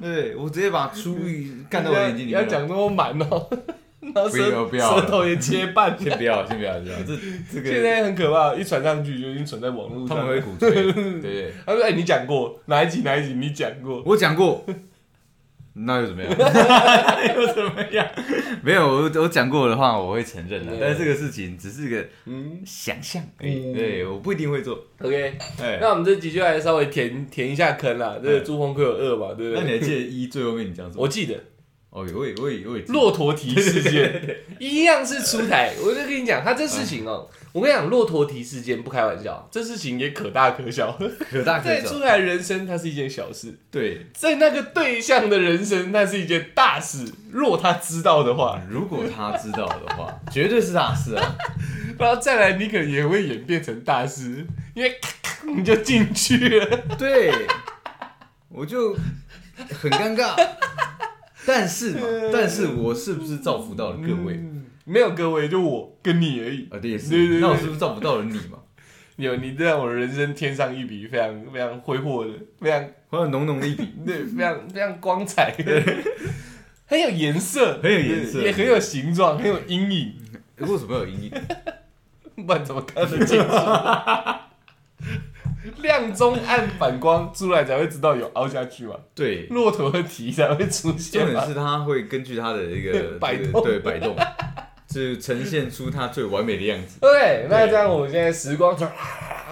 [0.00, 2.50] 对我直接把出域干到我眼睛里不要面啊。
[2.50, 3.48] 讲那么满哦，
[4.02, 5.96] 然后不舌要不要舌头也切半。
[5.96, 7.16] 先不要，先不要，不要这
[7.52, 10.16] 这个现在很可怕，一传上去就已经传在网络上。
[10.16, 13.34] 他们会鼓吹，对对对， 他说：“哎、你讲过哪一集哪一集？
[13.34, 14.02] 你讲过。
[14.04, 14.64] 我讲过，
[15.74, 16.30] 那又怎么样？
[17.34, 18.06] 又怎么样？
[18.62, 20.72] 没有，我我讲过的话，我会承认的。
[20.80, 24.78] 但是这个事情只是个嗯想象而已，嗯对，我不一定会做。
[25.00, 28.18] ，OK，哎，那我们这集就来稍微填填一下坑啦。
[28.22, 29.60] 这个朱峰哥有二嘛，对不对？
[29.60, 31.02] 那你还记得一最后面你讲什么？
[31.02, 31.34] 我记得
[31.94, 40.90] 哦，我也我也我也骆驼蹄事件 一样是出台， 我就跟你讲，他这事情哦、我跟你讲，骆驼蹄事件不开玩笑，这事情也可大可小。
[41.30, 42.00] 可大可小在出。
[42.00, 47.04] 台人生，它是一件小事；对，在那个对象的人生，那是一件大事。
[47.30, 51.36] 若他知道的话，如果他知道的话， 绝对是大事啊！
[51.98, 54.98] 然后再来，你可能也会演变成大事，因为
[55.54, 56.76] 你就进去了。
[56.98, 57.30] 对，
[58.48, 58.94] 我就
[59.68, 60.34] 很尴尬。
[61.46, 62.00] 但是嘛，
[62.32, 64.34] 但是我是不是造福到了各位？
[64.34, 66.66] 嗯没有各位，就我跟你而已。
[66.70, 67.10] 啊，对，也是。
[67.10, 68.58] 对对对那我是不是造福到了你嘛？
[69.16, 75.82] 有你让我人生添上一笔非常非常挥霍的，非常还有浓浓的一笔， 对，非常非常光彩的，
[76.86, 80.14] 很有颜色，很有颜色也很有形状，很有阴影，
[80.58, 81.32] 为什么有阴影？
[82.44, 83.44] 不然怎么看得清楚？
[85.82, 91.34] 亮中暗反光出来才会知道有凹下去嘛，对，骆驼的蹄才会出重现重。
[91.34, 94.16] 点是它会根据它的一个摆这个动对摆动，
[94.90, 96.98] 是呈现出它最完美的样子。
[97.06, 98.86] OK，那这样我们现在时光就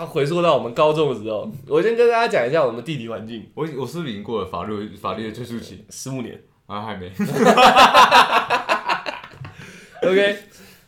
[0.06, 6.40] 回溯到我们高中的时候，我先跟大家讲一下我们地理环境，我我是不是已经过了法律法律的追溯期十五年。
[6.66, 6.82] 啊？
[6.82, 7.10] 还没。
[10.02, 10.36] OK，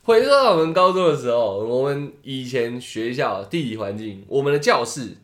[0.04, 5.16] 回溯到我们高中的时候，我们以前学校地理环境，我们的教室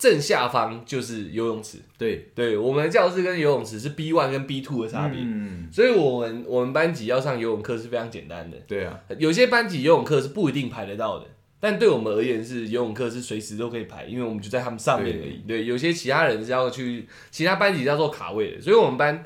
[0.00, 1.76] 正下方就是游泳池。
[1.98, 8.56] 对，对，我们的教室跟游泳池是 B one 跟 B two 的差别，嗯，所以我们我们班级要上游泳课是非常简单的。
[8.66, 11.26] 对啊，有些班级游泳课是不一定排得到的，
[11.60, 15.42] 但对我们而言是游泳课是随时都可以排，因为我们就在他们上面而已。
[15.46, 19.22] 对，有些其他人是要去其他班级要做卡位的，所以我们班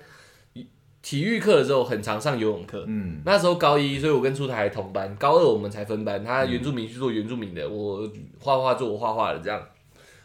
[1.00, 2.84] 体育课的时候很常上游泳课。
[2.88, 6.24] 嗯，那时候高一，所以我跟出台还同班，高二我们才分班。
[6.24, 8.10] 他原住民去做原住民的，我
[8.40, 9.62] 画画做我画画的这样。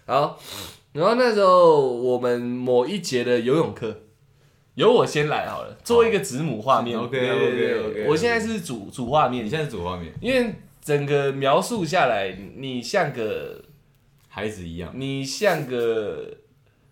[0.09, 0.39] 好，
[0.93, 3.95] 然后那时候我们某一节的游泳课，
[4.73, 6.97] 由我先来好了，做一个子母画面。
[6.97, 13.63] OK，对对对 OK，OK，OK 我现在是主主画面你，现在是主画面，因为整个描述下来，你像个
[14.27, 14.91] 孩子一样。
[14.95, 16.37] 你像个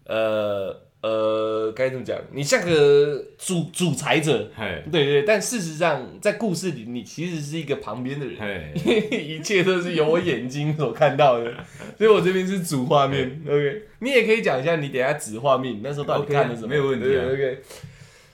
[0.05, 2.17] 呃呃该怎么讲？
[2.31, 4.49] 你像个主主裁者。
[4.55, 8.73] 嘿，对对，但事实上，在故事里，你其实是一个旁边的人，嘿，
[9.23, 11.53] 一切都是由我眼睛所看到的，
[11.97, 13.41] 所以我这边是主画面。
[13.47, 16.67] OK，你也可以讲一下你等下子画面，你那时候到底看了什么？
[16.67, 17.59] 没有问题啊 OK，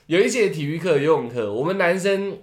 [0.06, 2.38] 有一些体育课、游泳课，我们男生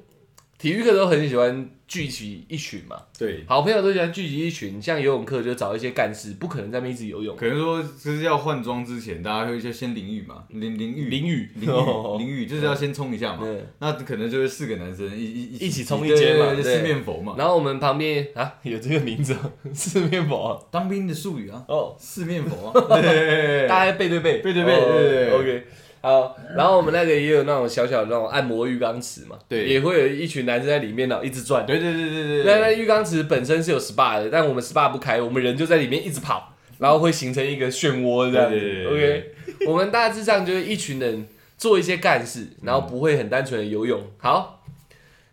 [0.62, 4.80] 体育课都很喜欢聚集一群嘛，对，好朋友都喜欢聚集一群。
[4.80, 7.36] 像游泳课就找一些干事，不可能在那边一直游泳。
[7.36, 13.40] 可能说就是要换装之前，大家会就先淋浴嘛，淋淋浴，淋雨，淋浴，淋浴就是要先冲一下嘛。
[13.44, 17.34] 嗯那可能就是四个男生一一一起冲一间嘛四面佛嘛。
[17.36, 20.60] 然后我们旁边啊有这个名字哦， 四面佛啊？
[20.70, 22.86] 当兵的术语啊，哦，四面佛啊。
[23.02, 23.68] 对。
[23.68, 25.66] 大家背对背，背对背 OK，
[26.02, 31.64] 好，然后我们那个也有那种小小的那种按摩浴缸池嘛，对也会有一群男生在里面呢一直转。
[31.66, 32.72] 对对对对对那那。
[32.72, 38.60] 浴缸池本身是有 SPA 的，但我们 SPA 不开，我们人就在里面一直跑，然后会形成一个漩涡这样子。
[38.60, 39.32] 对对对 OK，
[39.68, 44.02] 我们大致上就是一群人做一些干事，然后不会很单纯的游泳。
[44.18, 44.64] 好，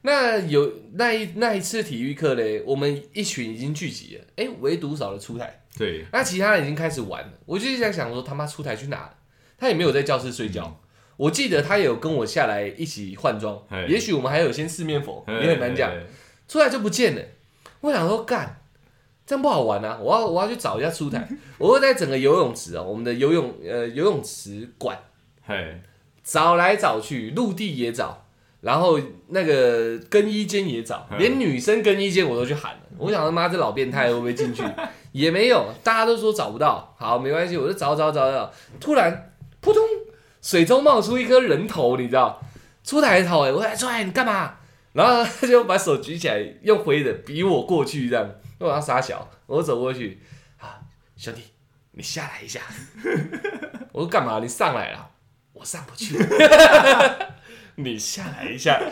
[0.03, 5.63] 那有那一那一次体育课嘞，我们一群已经聚集了，哎，唯独少了出台。
[5.79, 9.15] 对，那其他人已经开始玩了，我就一直在想说他妈出台去哪了？
[9.59, 10.81] 他也没有在教室睡觉。
[11.17, 15.93] 我记得他有跟我下来一起换装，也许我们还有先四面佛，嘿也很难讲。。
[16.47, 17.23] 出来就不见了。
[17.81, 18.63] 我想说干，
[19.27, 19.99] 这样不好玩啊！
[20.01, 21.29] 我要我要去找一下出台。
[21.59, 24.99] 我会在整个游泳池啊，我们的游泳呃游泳池馆
[25.45, 25.81] 嘿，
[26.25, 28.25] 找来找去，陆地也找，
[28.61, 32.81] 然后那个更衣间也找，嗯连女生更衣间我都去喊了。
[32.97, 34.63] 我想他妈这老变态会不会进去？
[35.13, 36.95] 也没有，大家都说找不到。
[36.99, 38.51] 好，没关系，我就找找找找。
[38.81, 39.33] 突然
[39.69, 39.85] 扑通，
[40.41, 42.41] 水中冒出一颗人头，你知道？
[42.83, 44.55] 出台头哎、我说出来你干嘛？
[44.95, 48.31] 然后他就把手举起来，用挥的比我过去这样。
[48.59, 50.23] 我要傻小，我走过去，
[50.57, 50.81] 啊，
[51.17, 51.43] 兄弟，
[51.91, 52.63] 你下来一下。
[53.93, 54.39] 我说干嘛？
[54.41, 55.11] 你上来了，
[55.53, 56.17] 我上不去。
[57.75, 58.81] 你下来一下。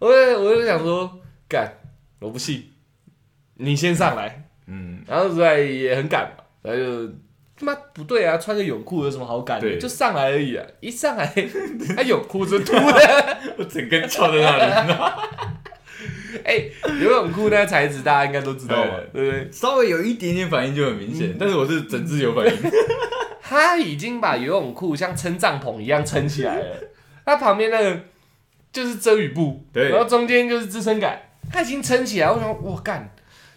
[0.00, 1.78] 我我就想说，干，
[2.18, 2.72] 我不信，
[3.54, 4.48] 你先上来。
[4.66, 7.08] 嗯，然后出来也很赶嘛，然后就
[7.56, 9.68] 他妈不对啊，穿个泳裤有什么好赶的？
[9.68, 11.26] 对就上来而已啊，一上来
[11.96, 14.94] 他泳裤是凸的，我整根翘在那里，
[16.44, 16.64] 哎、
[17.00, 19.52] 游泳裤那个材质大家应该都知道嘛，对对不对？
[19.52, 22.52] 稍微有一点点反应就很明显，但是我是整只有反应。
[23.40, 26.76] 他已经把游泳裤像撑帐篷一样撑起来了，
[27.24, 28.00] 他旁边那个
[28.72, 31.20] 就是遮雨布，对然后中间就是支撑杆，
[31.52, 32.28] 他已经撑起来。
[32.30, 33.13] 我想，我干，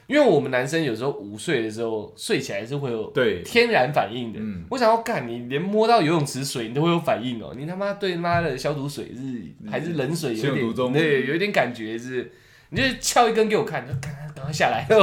[0.08, 4.40] 因为我们男生有时候午睡的时候睡起来是会有对，天然反应的。
[4.40, 4.66] 嗯。
[4.70, 12.32] 我想要干，你连摸到游泳池水你都会有反应哦，你他妈对妈的消毒水是还是冷水有点心有独钟对，有一点感觉是，
[12.70, 14.88] 你就撬一根给我看，就赶快赶快下来，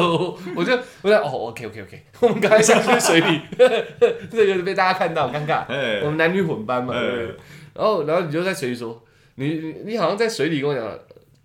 [0.56, 3.40] 我就我就哦，OK OK OK， 我们赶快下去水里，
[4.30, 6.00] 这个被大家看到尴尬，哎。
[6.00, 7.00] 我们男女混班嘛，哎。
[7.00, 7.36] 对不对？
[7.74, 10.98] 然后然后你就在水里说，你你你好像在水里跟我讲，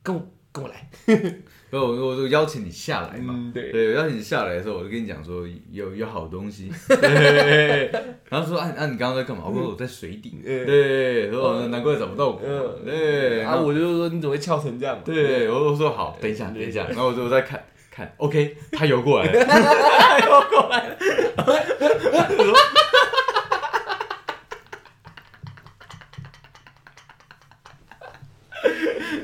[0.03, 0.21] 跟我
[0.51, 0.89] 跟我来。
[1.69, 3.33] 不，我我就邀请你下来嘛。
[3.37, 6.71] 嗯，对，对，我邀请你下来的时候，我就跟你讲说有有好东西。
[6.89, 7.91] 对，
[8.27, 9.43] 然后说啊啊，你刚刚在干嘛？
[9.45, 10.41] 我说我在水底。
[10.43, 12.41] 嗯对，说难怪找不到我。
[12.43, 14.99] 嗯对，啊，我就说你怎么会翘成这样？
[15.05, 20.97] 对，我我说好，等一下，等一下，然后我就在看看，OK，他游过来了，他游过来了。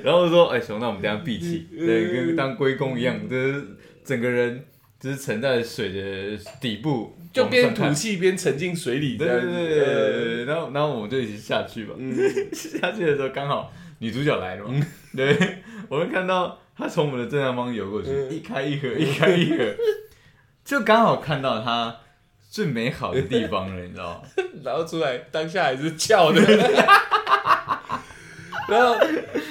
[0.05, 3.65] 然后我说：“哎，熊，那我们等一下闭气，对，跟当龟公一样，就是
[4.03, 4.63] 整个人
[4.99, 9.47] 就是沉在水的底部，就边吐气边沉进水里这样子。
[9.51, 11.95] 对对对对然后然后我们就一起下去吧。
[11.97, 12.15] 嗯
[12.53, 14.85] 下去的时候刚好女主角来了嘛，
[15.15, 15.35] 对，
[15.89, 19.73] 我们看到她从我们的正上方游过去，嗯一开一合，一开一合，
[20.63, 21.97] 就刚好看到她
[22.47, 24.43] 最美好的地方了，你知道吗？
[24.63, 26.41] 然后出来当下还是翘的。
[28.69, 28.95] 然后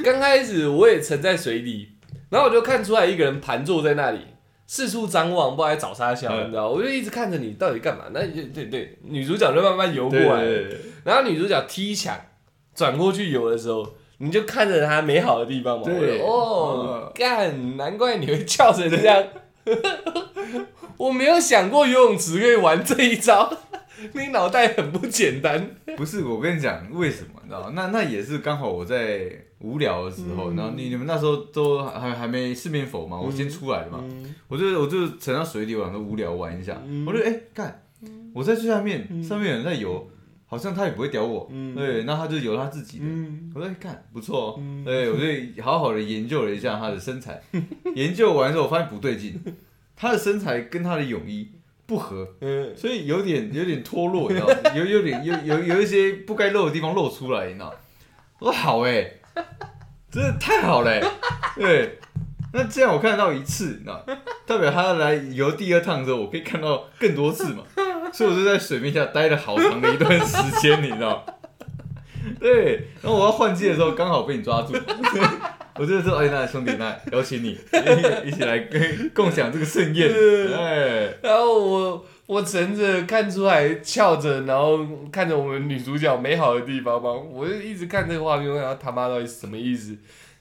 [0.05, 1.89] 刚开始我也沉在水里，
[2.31, 4.21] 然后我就看出来一个人盘坐在那里，
[4.67, 6.69] 四处张望，不知道在找啥笑，嗯你知道？
[6.69, 8.05] 我就一直看着你到底干嘛？
[8.13, 12.19] 那就对对，女主角就慢慢游过来，对对对然后女主角踢墙
[12.75, 13.87] 转过去游的时候。
[14.19, 19.23] 你就看着她美好的地方嘛，对我就哦，干，难怪你会翘成这样。
[20.97, 23.53] 我没有想过游泳池可以玩这一招，
[24.13, 25.71] 你脑袋很不简单。
[25.97, 27.73] 不是，我跟你讲为什么，你知道吗？
[27.75, 29.31] 那那也是刚好我在
[29.61, 30.57] 无聊的时候，嗯。
[30.57, 34.35] 然后你你们那时候都还还没四面佛嘛，我先出来了嘛，嗯。
[34.49, 37.05] 我就我就沉到水里，我想说无聊玩一下，嗯。
[37.07, 37.83] 我就哎干、
[38.35, 40.09] 我在最下面，上面有人在游，
[40.47, 41.75] 好像他也不会屌我，嗯。
[41.75, 44.85] 对，那他就游他自己的，嗯，我说看不错哦，嗯。
[44.85, 47.41] 对我就好好的研究了一下他的身材，
[47.95, 49.41] 研究完之后我发现不对劲，
[49.97, 51.49] 他的身材跟他的泳衣
[51.87, 54.55] 不合，嗯，所以有点有点脱落，你知道吗？
[54.75, 57.73] 有有点有有有一些不该露的地方露出来，你知道吗？
[58.41, 59.11] 我说好哎、
[60.11, 61.03] 真的太好了、欸，
[61.57, 61.99] 对。
[62.53, 64.07] 那既然我看到一次，你知道，
[64.47, 67.65] 代表他来游第二趟的时候，我可以看到更多次嘛，
[68.13, 71.27] 所以我就在水面下待了好长的一段时间，你知道。
[72.41, 74.73] 对，然后我要换季的时候，刚好被你抓住，
[75.77, 77.59] 我就说，哎，那兄弟，那邀请你
[78.25, 80.09] 一起来跟共享这个盛宴，
[80.57, 89.97] 哎，然后我我乘着看出来翘着，然后看着我们女主角美好的地方嘛，我就一直看这个画面，我想他妈到底是什么意思？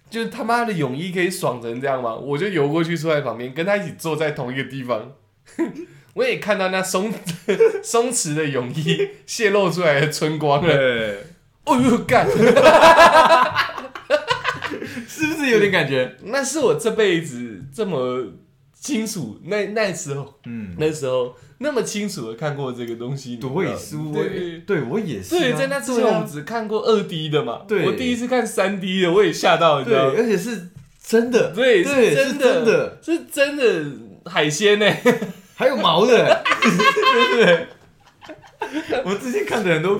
[0.09, 2.15] 就是他妈的泳衣可以爽成这样吗？
[2.15, 5.13] 我就游过去坐在旁边，跟他一起坐在同一个地方。
[6.13, 7.11] 我也看到那松
[7.81, 11.15] 松弛的泳衣泄露出来的春光了。
[11.65, 12.27] 对，哦呦干！
[15.07, 16.15] 是不是有点感觉？
[16.23, 18.23] 那是我这辈子这么
[18.73, 30.13] 清楚，那那时候嗯，那时候那么清楚的看过这个东西，你知道我也是，我对也对我也是啊，对，在那之前我们只看过二 D 的嘛，对我第一次看三 D 的，我也吓到，你知对，道吗？
[30.17, 30.69] 而且是
[31.05, 33.85] 真的，对，对是真是真的，是真的
[34.29, 34.85] 海鲜呢。
[35.55, 36.43] 还有毛的，
[37.35, 37.67] 对 对。
[39.05, 39.99] 我之前看的很多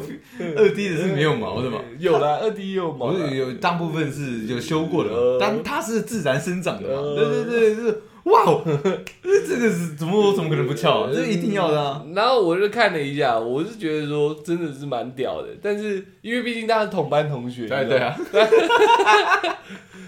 [0.58, 7.16] 二 D 的是没有毛的嘛， 有啦，二 D 有毛啦，我有有大部分是有修过的但它是自然生长的嘛，呃。
[7.16, 8.02] 对对对，是。
[8.24, 8.64] 哇哦，
[9.22, 11.12] 这个是怎么我怎么可能不翘啊？
[11.14, 12.02] 这一定要的啊！
[12.16, 18.16] 然后我就看了一下，我是觉得说真的是蛮屌的，但是因为毕竟大家是同班同学，对对啊，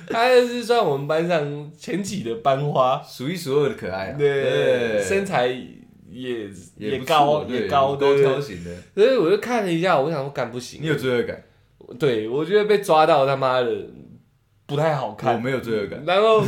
[0.07, 5.53] 他是算我们班上前几的班花，数一数二的可爱啊，对，身材
[6.15, 6.47] 也
[6.77, 10.81] 也高也高，高对挑型的，所以我就看了一下，我想说干不行。
[10.81, 11.43] 你，有罪恶感，
[11.99, 13.69] 对我觉得被抓到他妈的
[14.65, 15.35] 不太好看。
[15.35, 16.41] 我，没有罪恶感，然后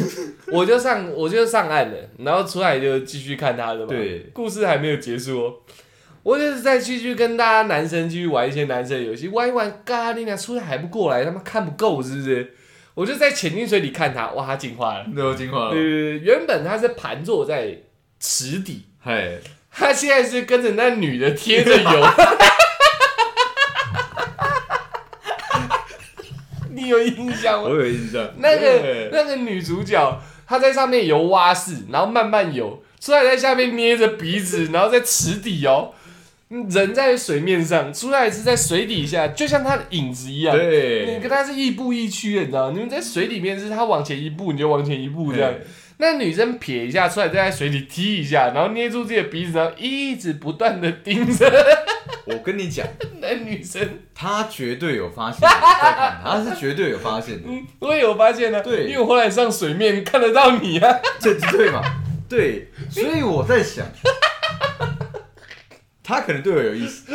[0.53, 3.87] 我就上我就上岸了，然后出来就继续看他的嘛。
[3.87, 5.53] 对，故事还没有结束哦。
[6.23, 12.53] 我就是再继续跟大家男生继续玩一些男生的游戏，玩一玩，嘎你俩出来还不过来，他妈看不够是不是？
[12.95, 15.05] 我就在潜进水里看他，哇，他进化了。
[15.13, 17.77] 对，我进化了，对对对，原本他是盘坐在
[18.19, 19.37] 池底，嗨，
[19.77, 22.07] 他现在是跟着那女的贴着游。
[26.71, 27.75] 你有印象吗我？
[27.75, 35.93] 有印象，那个那个女主角，她在上面游蛙式，然后慢慢游，出来在下面捏着鼻子，然后在池底哦，
[36.49, 40.55] 人在水面上，出来是在水底下，就像她的影子一样。
[40.55, 42.73] 对你，跟她是亦步亦趋的，你知道吗？
[42.73, 45.53] 你们在水里面是她往前一步，你就往前一步这样。
[45.99, 51.51] 那女生撇一下出来，再在水里踢一下，然后捏住自己的鼻子，然后一直不断的盯着
[52.25, 52.85] 我跟你讲，
[53.19, 53.99] 那女生。
[54.19, 60.99] 他绝对有发现，在看他，是绝对有发现的，嗯，我也有发现呢、对因为我后来上水面看得到你啊。
[61.21, 61.81] 这对嘛？
[62.27, 63.85] 对，所以我在想，
[66.03, 67.05] 他可能对我有意思，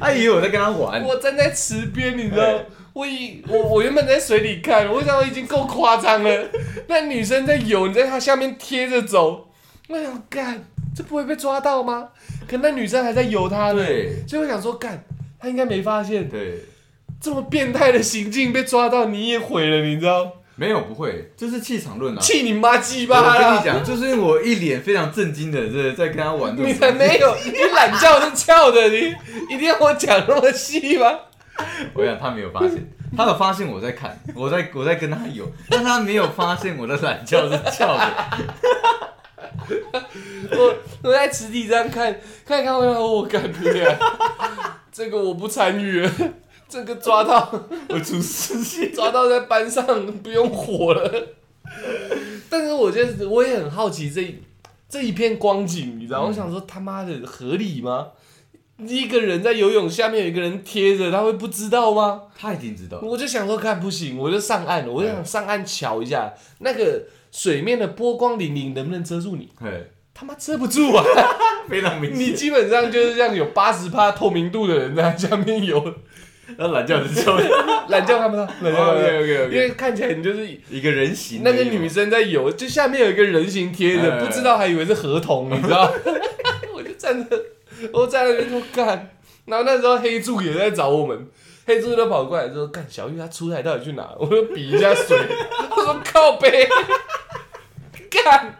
[0.00, 2.60] 他以为我在跟他玩，我站在池边，你知道，
[2.94, 6.48] 我以我我原本在水里看，我想我已经够夸张了。
[6.86, 9.48] 那女生在游，你在她下面贴着走，
[9.88, 10.64] 我想干，
[10.96, 12.10] 这不会被抓到吗？
[12.48, 15.04] 可那女生还在游她呢，对所以我想说干，
[15.40, 16.28] 她应该没发现。
[16.28, 16.60] 对，
[17.20, 20.32] 这么变态的行径被抓到，你也毁了，你知道？
[20.56, 22.20] 没有不会，这是气场论啊。
[22.20, 23.40] 气你妈鸡我巴我！
[23.40, 29.12] 跟你讲，就是因为我一脸非常震惊的在在跟他玩这你才没有，你懒觉是翘的，你
[29.50, 31.10] 一定要我讲那么细吗？
[31.94, 38.14] 我想他没有发现，他有发现我在看，我在我在跟他有，但他没有发现我的懒觉是翘的。
[40.50, 43.96] 我我在池底这样看，看看，我想我感觉，
[44.92, 46.10] 这个我不参与了，
[46.68, 47.50] 这个抓到
[47.88, 49.84] 我出事情，抓到在班上
[50.18, 51.28] 不用火了。
[52.50, 54.42] 但是我觉得我也很好奇这一
[54.88, 56.24] 这一片光景，你知道？
[56.24, 58.08] 我想说他妈的合理吗？
[58.78, 62.22] 一个人在游泳，下面有一个人贴着，他会不知道吗？
[62.38, 62.98] 他一定知道。
[63.02, 69.48] 我就想说，看不行，我就上岸了，我就想上岸瞧一下那个水面的波光粼粼能不能遮住你？
[69.60, 69.68] 嘿，
[70.12, 71.04] 他妈遮不住啊！
[71.68, 72.32] 非常明显你。
[72.34, 75.82] 基本上就是这样有八十帕透明度的人在下面游，
[76.56, 77.44] 然后懒觉是翘的。
[77.88, 85.92] 懒觉看不到， 懒觉看不到 OK，OK，OK 因为看起来你就是一个人形那个女生在游，就下面有一个人形贴着，哎不知道还以为是合同，你知道？
[86.74, 87.40] 我就站着，
[87.92, 89.16] 我在那边说干，
[89.46, 91.28] 然后那时候黑柱也在找我们。
[91.66, 95.18] 黑柱就跑过来说：“干，小玉他出来到底去哪？”我就比一下水，
[95.70, 96.68] 我说：“靠背，
[98.10, 98.58] 干，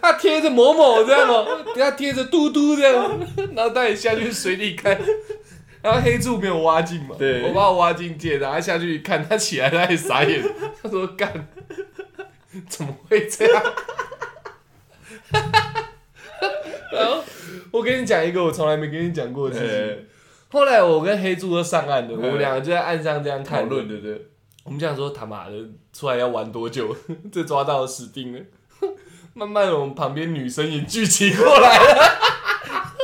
[0.00, 1.46] 他贴着某某这样哦，
[1.76, 3.20] 他贴着嘟嘟这样，
[3.54, 4.98] 然后带你下去水里看，
[5.82, 10.42] 然后黑柱没有挖进嘛，对我把我挖进界，然后下去一看，他起来他也傻眼，
[10.82, 11.48] 他说干，
[12.66, 13.62] 怎么会这样？
[16.92, 17.22] 然 后
[17.70, 19.76] 我跟你讲一个我从来没跟你讲过的事情。
[19.78, 19.98] 哎
[20.50, 24.26] 后来我跟黑柱都上岸了，我哎们两个就在岸上这样讨论，对不对？
[24.64, 25.52] 我们想说他妈的
[25.92, 26.96] 出来要玩多久？
[27.30, 28.40] 这抓到死定了。
[29.34, 32.94] 慢慢的，我们旁边女生也聚集过来了，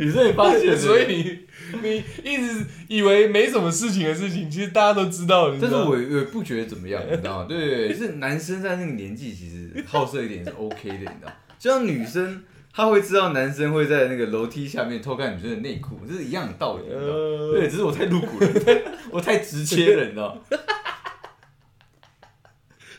[0.00, 1.40] 你这也发现，所以你
[1.82, 7.46] 你一直以为没什么事情的事情，其实大家都知道但是我我不觉得怎么样，你知道吗？
[7.46, 11.32] 对，是男生在那个年纪其实好色一点是 OK 的，你知道？
[11.58, 12.42] 就像女生，
[12.74, 17.06] 她会知道男生会在那个楼梯下面偷看女生的内裤，这是一样的道理，你知道吗？
[17.12, 18.48] 呃对，只是我太露骨了，
[19.12, 20.40] 我太直切了，你知道吗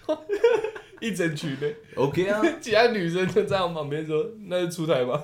[1.01, 5.21] 一整群的，？OK 啊， 其他女生就在我旁边说：“那就出台吧？”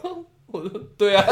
[0.51, 1.23] 我说：“对啊。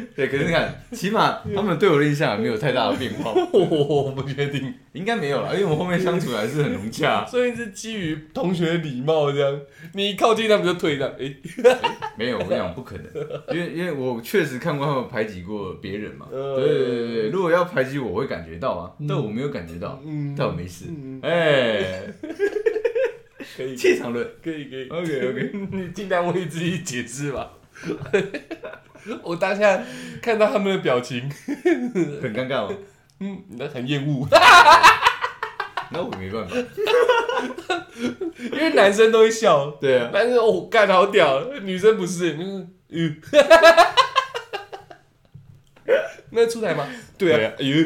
[0.16, 3.60] 对，可是你看，起码他们对我的印象也没有太大的变化，”我
[4.04, 9.60] 我不确定，应该没有了，因为我们后面相处还是很融洽， 所以是基于同学礼貌这样，
[9.94, 11.08] 你一靠近他们就退让。
[11.10, 11.34] 哎、
[12.16, 16.56] 没有，我跟你讲不可能，因为因为我确实看过他们排挤过别人嘛，呃。
[16.56, 20.34] 对对对对，如果要排挤我，我会感觉到啊，但我没有感觉到，嗯。
[20.36, 22.02] 但我没事，嗯，哎，
[23.56, 24.26] 可以，气场论。
[24.42, 24.88] 可以，可以。
[24.88, 27.52] ，OK OK，你尽量为自己解释吧。
[29.22, 29.82] 我当下
[30.20, 31.30] 看到他们的表情，
[32.22, 32.74] 很尴尬哦？
[33.20, 34.26] 嗯，那很厌恶，
[35.90, 36.54] 那我没办法，
[38.52, 43.16] 因为男生都会笑，对啊，男生哦干好屌，女生不是，就是嗯，
[46.30, 46.86] 那出来吗？
[47.18, 47.76] 对啊，哎呦。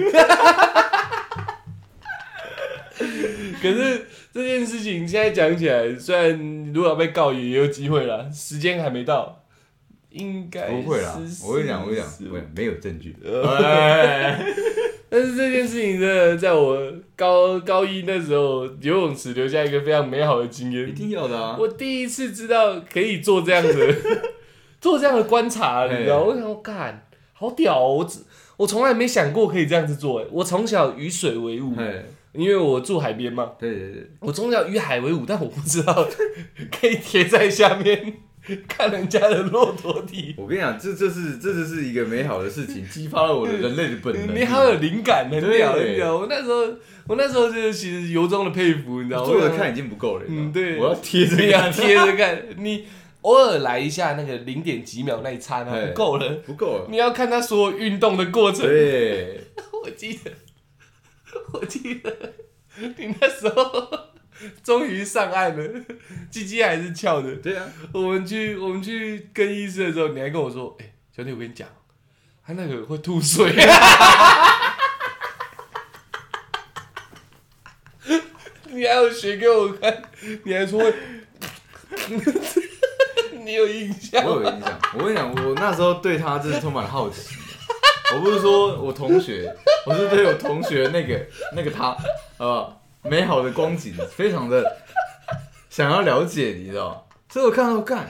[3.63, 9.42] 可是这件事情现在讲起来，虽然如果要被告也有机会了，时间还没到，
[10.13, 12.09] 应该不会啦，我跟你讲，我跟你讲，
[12.55, 13.17] 没有证据，
[15.09, 16.81] 但是这件事情真的在我
[17.15, 20.95] 高高一那时候游泳池留下一个非常美好的经验一验。
[20.95, 23.95] 定有的啊，我第一次知道可以做这样的
[24.81, 26.21] 做这样的观察，你知道？
[26.25, 27.97] 嘿我想说，干，好屌哦！
[27.99, 28.21] 我只
[28.57, 30.21] 我从来没想过可以这样子做。
[30.21, 36.09] 哎我从小与水为伍，哎，因为我住海边嘛，对对对，我从小与海为伍，但我不知道
[36.73, 38.15] 可以贴在下面
[38.69, 40.35] 看人家的骆驼体。
[40.37, 45.89] 我跟你讲，这这是这就是一个美好的事情，激发了我的人类的本能， 你好有灵感，很屌，对。
[45.89, 46.17] 很屌。
[46.17, 46.61] 我那时候，
[47.07, 49.31] 我那时候就是其实由衷的佩服，你知道吗？
[49.31, 50.77] 坐着看已经不够了，嗯对。
[50.79, 52.87] 我要贴着看， 贴着看，你
[53.23, 58.63] 偶尔来一下那个零点几秒那一餐那哎不够了，不够了，你要看他所有运动的过程。
[58.67, 59.41] 对，
[59.85, 60.31] 我记得，
[61.53, 62.13] 我记得。
[62.97, 63.87] 你那时候
[64.63, 65.81] 终于上岸了，
[66.31, 67.35] 鸡鸡还是翘的。
[67.37, 71.69] 对啊，我们去我们去更衣室的时候，你还跟我说：“哎、兄弟，我跟你讲，
[72.47, 73.53] 他那个会吐水。
[78.75, 80.03] ”你还有学给我看，
[80.45, 80.95] 你还说会，
[83.45, 84.25] 你有印象？
[84.25, 84.81] 我有印象。
[84.95, 87.37] 我跟你讲，我那时候对他真是充满了好奇。
[88.15, 89.55] 我不是说我同学，
[89.87, 91.97] 我是对我同学那个那个他，
[92.39, 92.75] 啊，
[93.05, 94.77] 美好的光景，非常的
[95.69, 97.09] 想要了解，你知道？
[97.29, 98.09] 所以我看到干，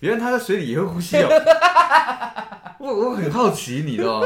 [0.00, 1.28] 原来他在水里也会呼吸哦。
[2.80, 4.24] 我我很好奇，你知道？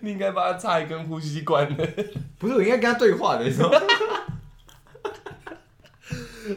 [0.00, 1.86] 你应该帮他插一根呼吸管的。
[2.38, 3.80] 不是，我应该跟他对话的，你知道吗？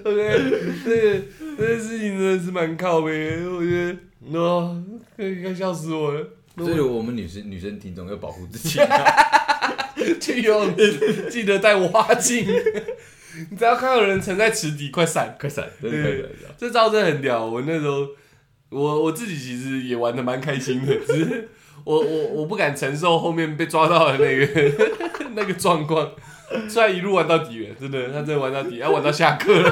[0.04, 1.26] OK，这个
[1.58, 3.98] 这个事情真的是蛮靠背的，我觉得
[4.38, 4.76] 哇，
[5.16, 6.28] 快快笑死我了。
[6.58, 8.80] 所以我们女生女生听众要保护自己。
[10.20, 12.46] 去游泳池记得带蛙镜，
[13.52, 15.36] 你只要看到有人沉在池底，快闪！
[15.40, 15.68] 快闪！
[15.82, 16.30] 真的！
[16.58, 18.08] 这招真的很屌，我那时候
[18.70, 21.50] 我我自己其实也玩的蛮开心的， 只是
[21.84, 24.72] 我我我不敢承受后面被抓到的那个
[25.36, 26.12] 那个状况。
[26.70, 29.72] 虽然一路玩到底了，真的，他真的玩到底，要玩到下课了。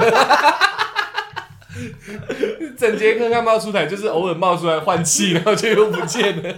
[2.78, 6.56] 整节课他冒出来，就是偶尔冒出来换气，然后就又不见了。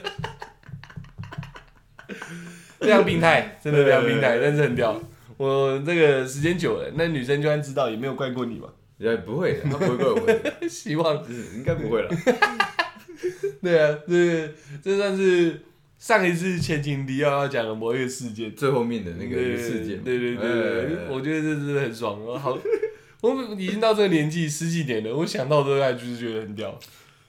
[2.88, 5.00] 非常病态，真的非常病态，但是很屌。
[5.38, 8.68] 我这个时间久了，那女生就算知道，也没有怪过你嘛。
[8.98, 11.24] 也不会的，他不会怪我的， 希望
[11.56, 12.10] 应该不会了。
[13.62, 14.50] 对啊，这
[14.84, 15.62] 这算是
[16.00, 20.02] 上一次前情提要要讲的某一个事件，最后面的那个事件。
[20.04, 22.40] 对对对对，我觉得这真的很爽哦。
[22.40, 22.58] 好，
[23.22, 26.80] 我已经到这个年纪十几年了，我想到都还就是觉得很屌。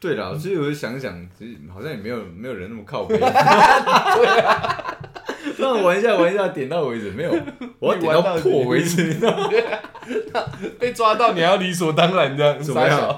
[0.00, 3.18] 对啦，所以我就想想，其实好像也没有没有人那么靠背。
[3.18, 4.96] 对啊。
[5.58, 7.32] 让玩一下玩一下，点到为止，没有，
[7.78, 9.50] 我要点到破为止，你知道吗？
[10.78, 13.16] 被抓到你还要理所当然这样，怎么样？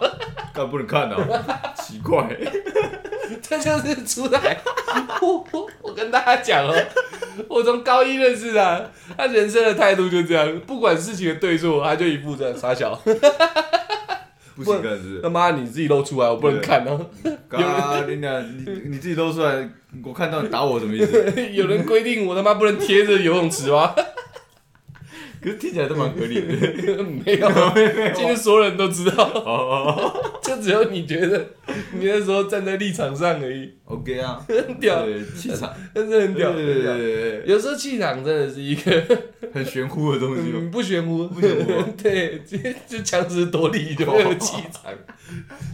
[0.52, 1.16] 干不能看啊，
[1.76, 2.28] 奇怪，
[3.40, 4.58] 这就是出来。
[5.22, 6.74] 我我我跟大家讲哦，
[7.48, 8.82] 我从高一认识他，
[9.16, 13.00] 他人生的态度就这样，不管事情的对错，他就一副这样傻小。
[14.64, 17.06] 不行，看是他妈你自己露出来，我不能看哦。
[17.48, 19.68] 嘎，你俩你你自己露出来，
[20.04, 21.24] 我看到你打我什么意思？
[21.52, 23.94] 有人规定我他妈不能贴着游泳池吗？
[25.42, 26.46] 可是听起来都蛮合理的。
[27.02, 27.48] 没有，
[28.14, 29.24] 其实所有人都知道。
[29.24, 30.12] 哦，
[30.42, 31.38] 就只有你觉得
[31.92, 33.70] 你那时候站在立场上而已。
[33.84, 35.04] OK 啊， 很屌，
[35.36, 39.02] 气场，但是很屌，对对对有时候气场真的是一个
[39.52, 41.72] 很玄乎的东西，不玄乎，不玄乎。
[42.00, 44.92] 对，就就强词夺理就没有气场。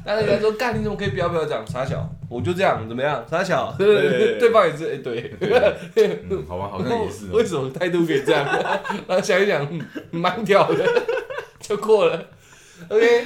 [0.05, 2.09] 但是人家说干，你怎么可以不要不要讲傻小？
[2.29, 3.25] 我就这样，怎么样？
[3.31, 7.27] 傻小，对方也是，哎，对，好吧，好像也是。
[7.33, 8.45] 为什么态度可以这样？
[9.07, 9.56] 然后想一想，
[10.11, 10.85] 蛮屌的，
[11.61, 12.27] 就过了。
[12.89, 13.25] OK，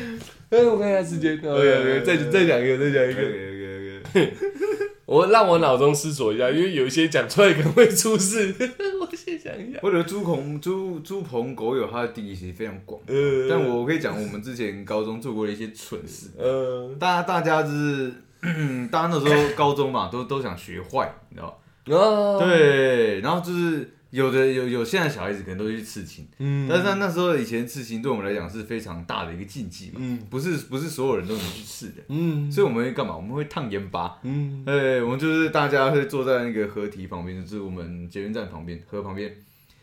[0.50, 3.20] 哎，我看一下时间，OK，再再讲一个，再讲一个。
[3.20, 4.34] OK，OK
[5.06, 8.54] 我让我脑中思索一下，因为有一些讲出来可能会出事，
[9.00, 9.80] 我先想一下。
[9.82, 13.00] 或者猪朋猪猪朋狗友，他的定义其实非常广。
[13.06, 16.28] 呃，但我可以讲我们之前高中做过的一些蠢事。
[16.38, 18.12] 呃，大家大家就是，
[18.92, 22.38] 大家那时候高中嘛，都都想学坏，你知道哦。
[22.40, 23.94] 对，然后就是。
[24.10, 33.16] 有的有有，现在小孩子可能都去刺青，嗯，但是那时候以前刺青对我们来讲是非常大的一个禁忌嘛，嗯，不是不是所有人都能去刺的，嗯，所以我们会干嘛？
[33.16, 39.32] 我们会烫盐巴，嗯，对，我们就是大家会坐在那个河堤旁边，就是我们捷运站旁边河旁边，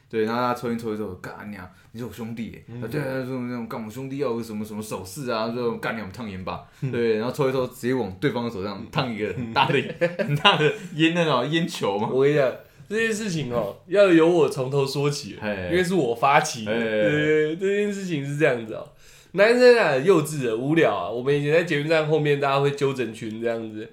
[0.09, 9.81] 对，然后大家抽烟抽一抽，干娘，你是我兄弟，啊，对啊，说那种干我兄弟要个什么什么手势啊，说干娘我们烫盐巴，对，然后抽一抽，直接往对方的手上烫一个很大的
[10.17, 12.51] 很大的烟那种烟球嘛，我跟你讲。
[12.89, 15.37] 这件事情哦，要由我从头说起，
[15.69, 16.71] 因为是我发起的。
[16.73, 18.87] 对，这件事情是这样子哦，
[19.33, 21.09] 男生啊，幼稚的无聊啊。
[21.09, 23.89] 我们以前在捷运站后面，大家会揪整群这样子，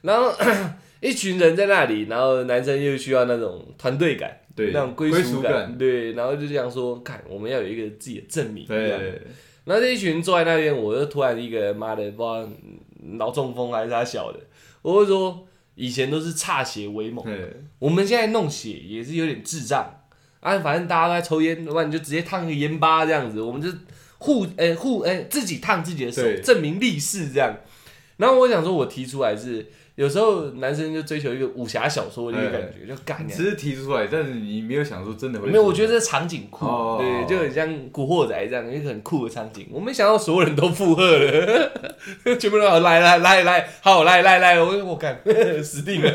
[0.00, 0.32] 然后
[1.02, 9.20] 一群人在那里，然后男生又需要那种团队感，对，那种归属感，对，然后就这样说，看我们要有一个自己的证明，对。
[9.66, 12.48] 然后这一群坐在那边，我就突然一个妈的，不知道
[13.18, 14.40] 脑中风还是他小的，
[14.80, 15.44] 我就说。
[15.78, 17.24] 以前都是歃血为盟，
[17.78, 19.88] 我们现在弄血也是有点智障
[20.40, 20.58] 啊！
[20.58, 23.68] 反正大家都在抽烟，那你就直接烫个烟疤这样子，我们就
[24.18, 27.56] 互诶互诶自己烫自己的手，证明立誓这样。
[28.16, 29.64] 然后我想说，我提出来是
[29.98, 33.26] 有时候男生就追求一个武侠小说的一个感觉，就干。
[33.26, 35.48] 只是提出来，但是你没有想说真的会。
[35.48, 36.64] 没有，我觉得这场景酷，
[36.98, 39.66] 对，就很像古惑仔这样一个很酷的场景。
[39.72, 41.72] 我没想到所有人都附和了，
[42.38, 45.20] 全部都来来来来，好来来来，我我干
[45.64, 46.12] 死定了。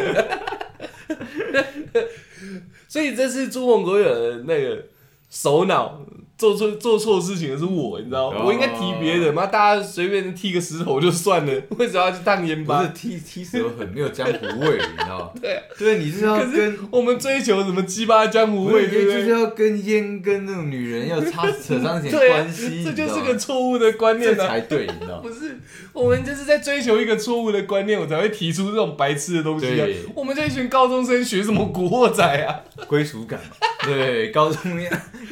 [2.88, 4.82] 所以这是猪朋狗友的那个
[5.30, 6.00] 首脑
[6.44, 8.40] 做错做错事情的是我，你知道吗？
[8.40, 12.90] 哦我应该提别人嘛，大家随便踢个石头就算了，为什么要去烫烟巴不是？
[12.94, 15.30] 踢踢蛇很没有江湖味，你知道吗？
[15.42, 19.34] 对啊，对，你是要可是跟我们追求什么鸡巴江湖味，对不就是对？
[19.34, 24.36] 要跟烟跟那种女人要插 扯上一点对啊关系，，这就你知道吗是个错误的观念啊！
[24.36, 25.22] 这才对，你知道吗？
[25.24, 25.58] 不是，
[25.94, 29.98] 我们就是在追求一个错误的观念，我才会提出这种白痴的东西啊对！
[30.16, 32.60] 我们这一群高中生学什么古惑仔啊？
[32.88, 34.78] 归属感嘛，对，高中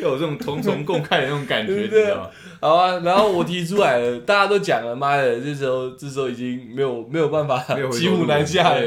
[0.02, 2.30] 要 要有这种同床共慨的那种感觉，你知道吗？
[2.60, 8.82] 好啊，然后我提出来了， 大家都讲了，妈的，这时候这时候已经没有没有办法骑虎难下了，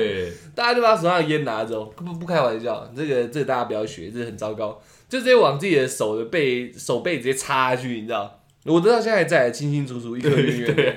[0.55, 8.41] 大家就把手上的烟拿走，不不开玩笑，这个这个大家不要学，这很糟糕，就直接往自己的手的背手背直接插下去，你知道？
[8.65, 10.95] 我到现在还在，清清楚楚，一颗圆圆的。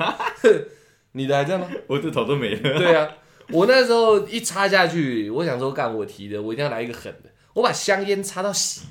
[1.14, 1.68] 你的还在吗？
[1.88, 2.78] 我的头都没了。
[2.78, 3.10] 对啊，
[3.52, 8.82] 我那时候一插下去，我想说干我提的，我一定要来一个狠的，我把香烟插到洗，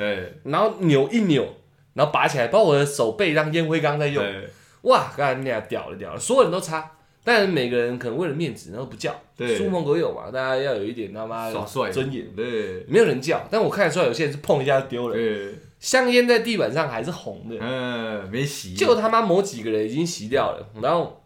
[0.00, 0.32] 对。
[0.44, 1.46] 然后扭一扭，
[1.94, 4.24] 然后拔起来，把我的手背当烟灰缸在用。
[4.24, 4.48] 对。
[4.82, 6.90] 哇，干你俩屌了屌了，所有人都擦，
[7.22, 9.14] 但是每个人可能为了面子，然后不叫。
[9.36, 9.58] 对。
[9.58, 11.90] 猪朋狗友嘛，大家要有一点他妈的耍帅。
[11.90, 12.26] 尊严。
[12.34, 12.84] 对。
[12.88, 15.14] 没有人叫，但我看得出来，有些人是碰一下就丢了。
[15.14, 21.19] 对，香烟在地板上还是红的，嗯，没洗，就他妈某几个人已经洗掉了，然后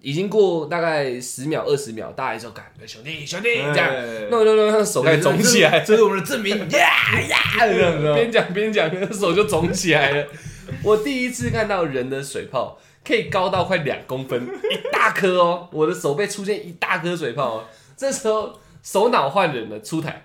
[0.00, 3.92] 已经过大概十秒二十秒，大家还说：“干兄弟兄弟这样。”
[4.30, 6.56] 弄弄弄，手开始肿起来，这是我们的证明。
[6.70, 10.26] 呀呀，这样子边讲边讲，手就肿起来了。
[10.82, 15.68] 我第一次看到人的水泡可以高到快两公分，一大颗哦！
[15.72, 17.64] 我的手背出现一大颗水泡哦。
[17.96, 20.22] 这时候手脑换人了，出台。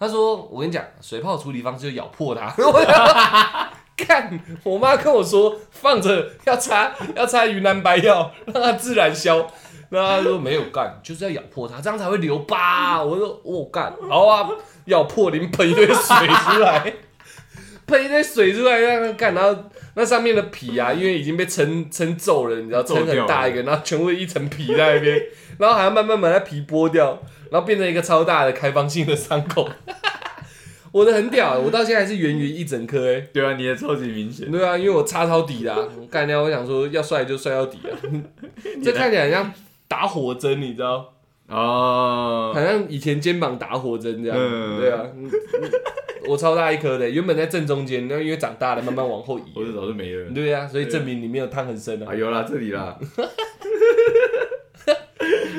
[0.00, 2.46] 他说：“我跟你讲，水泡处理方式就咬破它。”
[3.98, 9.46] 我想看，我妈跟我说放着要擦 要擦云南白药，让它自然消。
[9.90, 13.02] 然后他说没有干，就是要咬破它，这样才会留疤。
[13.02, 14.46] 我说我、干，好啊，
[14.84, 16.92] 咬破你们喷一堆水出来，
[17.88, 25.18] 喷一堆水出来让它干，然后那上面的皮啊，因为已经被撑撑皱了，你知道撑很大一个，然后全部一层皮在那边，
[25.58, 27.18] 然后还要慢慢把它皮剥掉，
[27.50, 29.66] 然后变成一个超大的开放性的伤口。
[30.98, 34.50] 我的很屌，我到现在还是圆圆一整颗哎、对啊，你的超级明显。
[34.50, 37.94] 对啊，因为我插超底的、啊，干掉我想说要帅就帅到底啊，
[38.82, 39.52] 这看起来很像
[39.86, 41.14] 打火针，你知道？
[41.48, 45.06] 哦，好像以前肩膀打火针这样，嗯对啊，
[46.28, 50.30] 我超大一颗的，原本在正中间，然后因为长大了慢慢往后移，我这早就没了。
[50.34, 52.14] 对啊，所以证明你没有烫很深啊啊，。
[52.14, 52.98] 有啦，这里啦。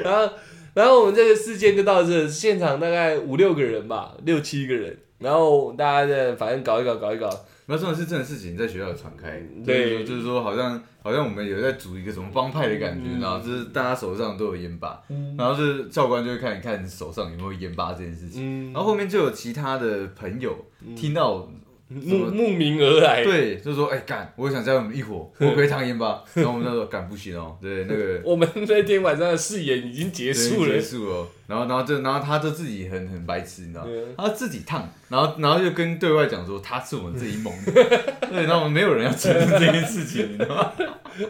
[0.03, 0.33] 然后，
[0.75, 7.29] 然后我们这个事件就到这，现场大概五六个人吧，六七个人，然后大家的反正搞一搞，搞一搞，
[7.67, 10.03] 那这种是这种事情在学校有传开，对。
[10.03, 15.01] 就是说就是说好像好像我们有在组一个什么帮派的感觉，然后就是大家手上都有烟疤，
[15.37, 18.73] 然后就是教官就会看一看手上有没有烟疤这件事情，嗯。
[18.73, 20.55] 然，后后面就有其他的朋友
[20.95, 21.47] 听到，
[21.89, 33.87] 慕慕名而来，对，就说哎干，我想加入你们一伙， 我可以烫烟吧，然后我们那时候干不行哦，对，那个 我们那天晚上的誓言已经结束了结，束了，然后然后就然后他就自己很很白痴，你知道？
[34.17, 37.73] 他自己烫，然后然后就跟对外讲说他是我们这一盟的，
[38.29, 40.71] 对，然后我们没有人要承认这件事情，你知道吗？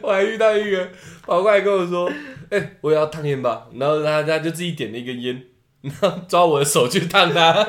[0.02, 0.90] 我还遇到一个
[1.26, 2.12] 跑过来跟我说
[2.52, 5.42] ：“哎、我也要烫烟吧。”然后他他就自己点了一根烟，
[5.82, 7.66] 然后抓我的手去烫他。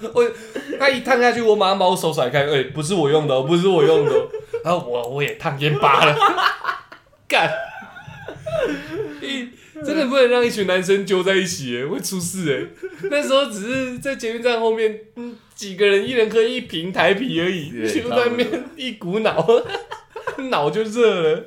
[0.14, 0.30] 我
[0.78, 4.28] 他一烫下去，我马上把我手甩开，哎、不是我用的、哦，不是我用的、哦。
[4.64, 6.16] 然后我我也烫烟疤了，
[7.28, 7.50] 干！
[9.22, 9.48] 一
[9.82, 12.84] 真的不能让一群男生揪在一起耶，会出事哎。
[13.10, 19.46] 那时候只是在捷运站后面，嗯，几个人一人喝一瓶台啤而已，对就在那边一股脑，
[20.50, 21.44] 脑就热了。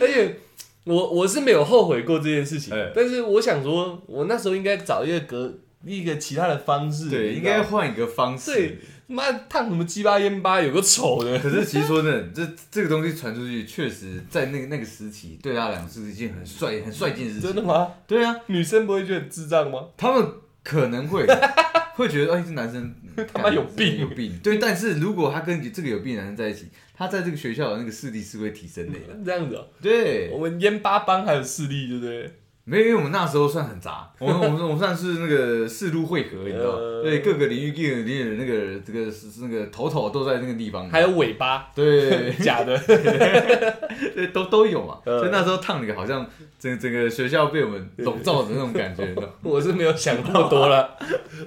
[0.00, 0.36] 而且
[0.84, 5.52] 我我是没有后悔过这件事情哎，但是我想说，我那时候应该找一个隔
[5.84, 8.52] 一个其他的方式，对，应该换一个方式。
[8.52, 11.36] 对妈烫什么鸡巴烟巴，有个丑的。
[11.40, 17.42] 可是其实说真的，这这个东西传出去，确实在那个那个时期，对他来讲是一件很帅、很帅气的事情。
[17.42, 17.92] 真的吗？
[18.06, 19.88] 对啊，女生不会觉得很智障吗？
[19.96, 20.28] 他们
[20.62, 21.26] 可能会
[21.96, 22.94] 会觉得，哎，这男生
[23.34, 24.38] 他妈有病有病。
[24.44, 28.98] 对，但是如果他跟这个有病的男生在一起，他在这个学校的那个势力是会提升的。
[29.26, 32.32] 这样子哦、对我，们烟巴帮还有势力，对不对？
[32.64, 40.88] 没有，因为我们那时候算很杂，我们我们我们算是那个四路汇合，你知道对，各个领域各个领域的那个这个是那个头头都在那个地方。
[40.88, 42.78] 还有尾巴，对 假的。
[42.78, 44.98] 对，都都有嘛。
[45.04, 46.24] 呃所以那时候烫了个好像
[46.58, 50.96] 整整个学校被我们笼罩的那种感觉， 我是没有想那么多了，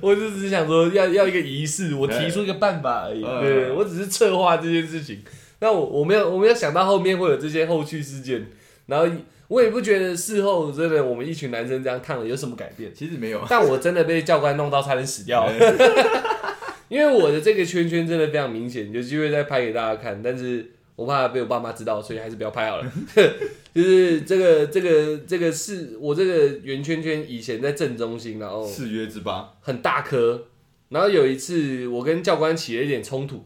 [0.01, 3.23] 我就只想说要要一个仪式，我提出一个办法而已。
[3.23, 5.23] 呃对，我只是策划这件事情。
[5.59, 8.45] 那我我没有我没有想到后面会有这些后续事件，
[8.85, 9.07] 然后
[9.47, 12.91] 我也不觉得事后真的我们一群男生这样看了有什么改变。
[12.93, 13.41] 其实没有。
[13.49, 15.47] 但我真的被教官弄到差点死掉，
[16.89, 22.91] 因为我的这个圈圈真的非常明显，有机会再拍给大家看，但是我怕被我爸妈知道，所以还是不要拍好了。
[23.73, 30.47] 就是这个这个这个是我这个圆圈圈以前在正中心，然后四约之八，很大颗。
[30.89, 33.43] 然后有一次我跟教官起了一点冲突，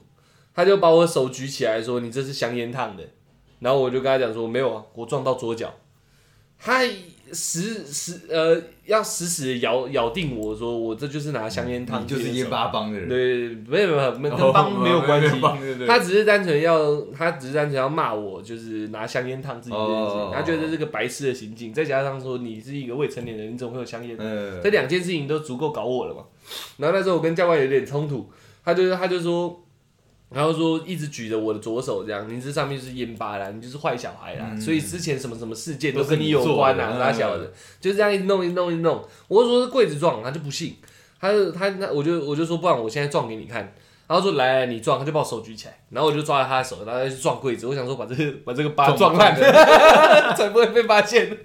[0.53, 3.03] 他就把我手举起来说：“你这是香烟烫的。”
[3.59, 5.73] 然后我就跟他讲说：“没有啊，我撞到左脚。”
[6.59, 6.81] 他
[7.31, 15.39] 死死呃要死死的咬咬定我说我这就是拿香烟烫，你就是烟巴帮的人，对，没有没有没有跟帮没有关系，
[15.85, 24.17] 他只是单纯要他只是单纯要骂我，就是拿香烟烫自己这件事情，他觉得这个白痴的行径，再加上说你是一个未成年人，你怎么会有香烟？
[24.63, 26.23] 这两件事情都足够搞我了嘛。
[26.77, 28.27] 然后那时候我跟教官有点冲突，
[28.65, 29.61] 他就他就说。
[30.29, 37.49] 然后说一直举着我的左手这样，你这上面是烟疤啦，你就是坏小孩啦，所以之前什么什么事件都跟你有关啊，大小的，
[37.79, 39.01] 就是这样一弄一弄一弄。
[39.29, 40.75] 我说是柜子撞，他就不信，
[41.21, 43.73] 他就他那我就我就说不然我现在撞给你看，
[44.07, 49.33] 然后说来来你撞，他就把我手举起来，然后我就抓着他的手，然后去撞柜子，我想说把这个 把这个疤撞烂，
[50.35, 51.37] 才不会被发现。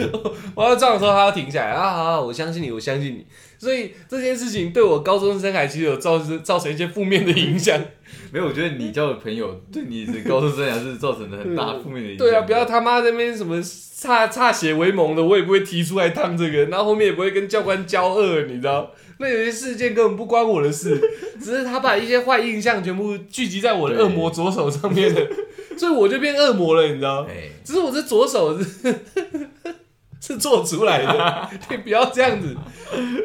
[0.56, 3.26] 我要撞的时候他要停下来啊，好，我相信你，我相信你。
[3.60, 7.78] 所以这件事情对我高中生涯其实有造成造成一些负面的影响。
[8.32, 12.26] 没有，我觉得你交的朋友对你的高中生涯是造成了很大负面的影响。
[12.26, 18.90] 对啊，不要他妈那边什么差差血为盟的，我也不会提出来烫这个，然后后面也不会跟教官交恶，你知道？
[19.20, 20.98] 那有些事件根本不关我的事，
[21.38, 25.20] 只是他把一些坏印象全部聚集在我的恶魔左手上面了，
[25.76, 27.26] 所以我就变恶魔了，你知道？
[27.62, 28.94] 只是我这左手是。
[30.22, 32.54] 是做出来的， 你不要这样子。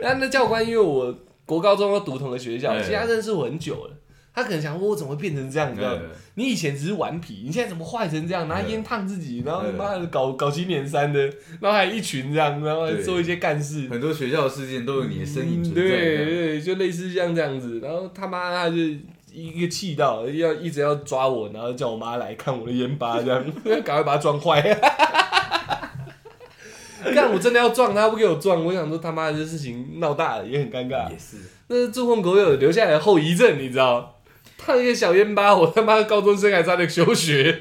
[0.02, 1.14] 那那教官，因为我
[1.46, 3.92] 国高中都读同个学校，其实他认识我很久了。
[4.34, 5.72] 他可能想说，我怎么会变成这样？
[5.72, 5.98] 你知道
[6.34, 8.50] 你以前只是顽皮，你现在怎么坏成这样？
[8.50, 11.22] 拿烟烫自己，然后妈的搞搞七年三的，
[11.62, 13.88] 然后还一群这样，然后做一些干事。
[13.88, 15.82] 很多学校的事件都有你的身影存在。
[15.82, 17.80] 对对，就类似像这样子。
[17.82, 18.76] 然后他妈他就
[19.32, 23.42] 一个气到要一直要抓我，然后叫我妈来看我的烟疤，这样
[23.86, 24.62] 赶快把它撞坏。
[27.14, 31.10] 看我真的要撞他，不给我撞，我想说他妈的这事情闹大了，也很尴尬。
[31.12, 31.38] 也是，
[31.68, 34.22] 那是猪朋狗友留下来的后遗症，你知道？
[34.58, 37.60] 烫一个小烟疤，我他妈高中生还差点休学。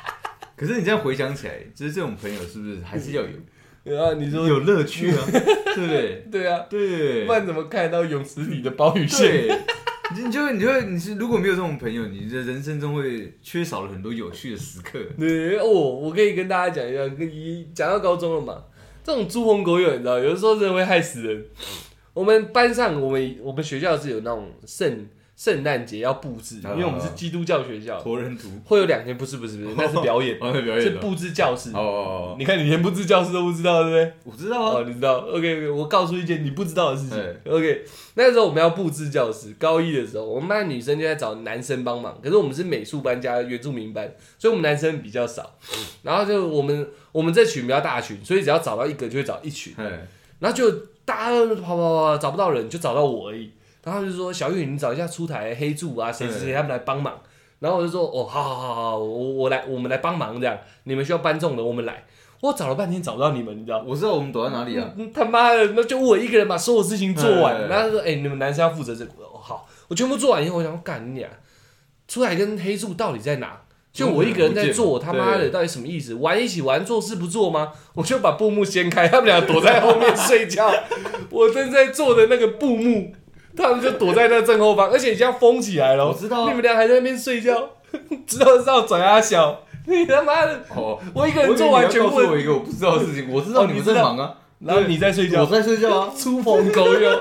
[0.56, 3.28] 可是你这样回想起来，就是这种朋友是不是还是要有？
[3.84, 5.18] 对啊，你说有乐趣啊？
[5.30, 6.26] 对不对？
[6.32, 7.24] 对啊，对。
[7.24, 9.46] 不然怎么看得到泳池里的鲍鱼线？
[10.14, 14.98] 你就你就你是如果没有这种朋友，你的人生中会缺少了很多有趣的时刻。
[15.18, 18.62] 对哦，我可以跟大家讲一下，跟一讲到高中了嘛。
[19.06, 21.44] 这种猪朋狗友，你知道，有的时候真的会害死人。
[22.12, 30.36] 我们班上，我们我们学校是有那种圣圣诞节要布置，因为我们是基督教学校，托人图会有两天，不是不是不是，那是表演，
[30.82, 31.70] 是布置教室。
[31.72, 34.12] 哦，你看你连布置教室都不知道，对不对？
[34.24, 35.18] 我知道啊，你知道。
[35.18, 37.18] OK OK，我告诉一件你不知道的事情。
[37.48, 37.84] OK，
[38.14, 45.56] 那时候我们要布置教室，高一的时候，我们班女生就在找男生帮忙，可是我们是美术班加原住民班，所以我们男生比较少。
[46.02, 46.88] 然后就我们。
[47.16, 49.74] 我们这群比较大群，所以只要找到一个就会找一群，
[50.38, 50.70] 然后就
[51.06, 53.50] 大家跑跑跑找不到人，就找到我而已。
[53.82, 57.18] 然后就说小玉，你找一下出台黑柱啊，谁谁谁他们来帮忙。
[57.60, 60.58] 然后我就说哦，好好好好，我我来，我们来帮忙这样。
[60.84, 62.04] 你们需要搬重的，我们来。
[62.42, 63.82] 我找了半天找不到你们，你知道？
[63.86, 64.92] 我知道我们躲在哪里啊？
[65.14, 67.66] 他妈的，那就我一个人把所有事情做完。
[67.66, 69.10] 然后说，哎，你们男生要负责这个。
[69.22, 71.30] 哦，好，我全部做完以后，我想干你啊，
[72.06, 73.62] 出来跟黑柱到底在哪？
[73.96, 76.12] 就我一个人在做，他妈的，到底什么意思？
[76.14, 77.72] 玩一起玩，做事不做吗？
[77.94, 80.70] 我就把布幕掀开，他们俩躲在后面睡觉。
[81.30, 83.12] 我正在做的那个布幕，
[83.56, 86.06] 他们就躲在那正后方，而且已经要封起来了。
[86.06, 87.70] 我知道，你们俩还在那边睡觉，
[88.26, 90.60] 知道知道，转阿小，你他妈的！
[90.76, 92.10] 哦，我一个人做完全部。
[92.10, 97.20] 告诉我一个我不知道的事情，我知道你们在忙啊，然后你在睡觉，我在睡觉啊， 出朋狗友，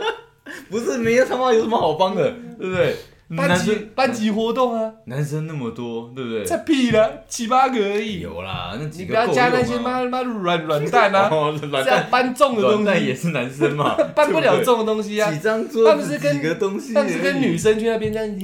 [0.70, 2.24] 不是，没有他妈有什么好帮的，
[2.60, 2.96] 对不对？
[3.36, 6.46] 班级班级活动啊，男生那么多，对不对？
[6.46, 8.20] 才屁了，七八个而已。
[8.20, 11.30] 有啦，那你不要加那些妈妈软软蛋啊，
[11.62, 15.32] 这样搬重的东西也是男生嘛， 搬不了重的东西啊。
[15.32, 16.40] 几张桌，他们是跟
[16.94, 18.40] 他们是跟女生去那边这样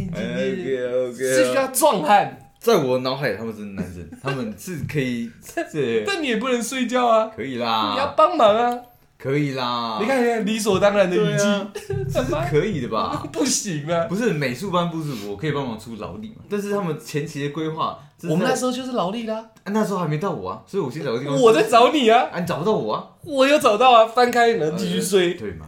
[1.14, 2.38] 子，是需要壮汉。
[2.60, 5.32] 在我脑海，他们是男生，他们是可以，
[6.06, 8.80] 但你也不能睡觉啊，可以啦，你要帮忙啊。
[9.22, 11.46] 可以啦，你看理所当然的语气，
[12.12, 13.24] 这是可以的吧？
[13.32, 14.06] 不行啊！
[14.10, 16.44] 不是美术班不是，我可以帮忙出劳力嘛？
[16.50, 19.46] 但是他们前期的规划，我们那时候就是劳力啦。
[19.66, 21.40] 那时候还没到我啊，所以我先找个地方。
[21.40, 22.30] 我在找你啊！
[22.32, 23.10] 啊，你找不到我啊？
[23.24, 24.08] 我有找到啊！
[24.08, 25.68] 翻开能继续睡，对吗？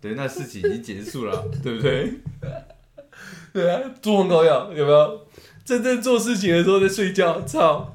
[0.00, 2.12] 对，那事情已经结束了， 对不对？
[3.52, 5.20] 对啊，猪朋狗友有没有？
[5.64, 7.92] 真正做事情的时候在睡觉，操！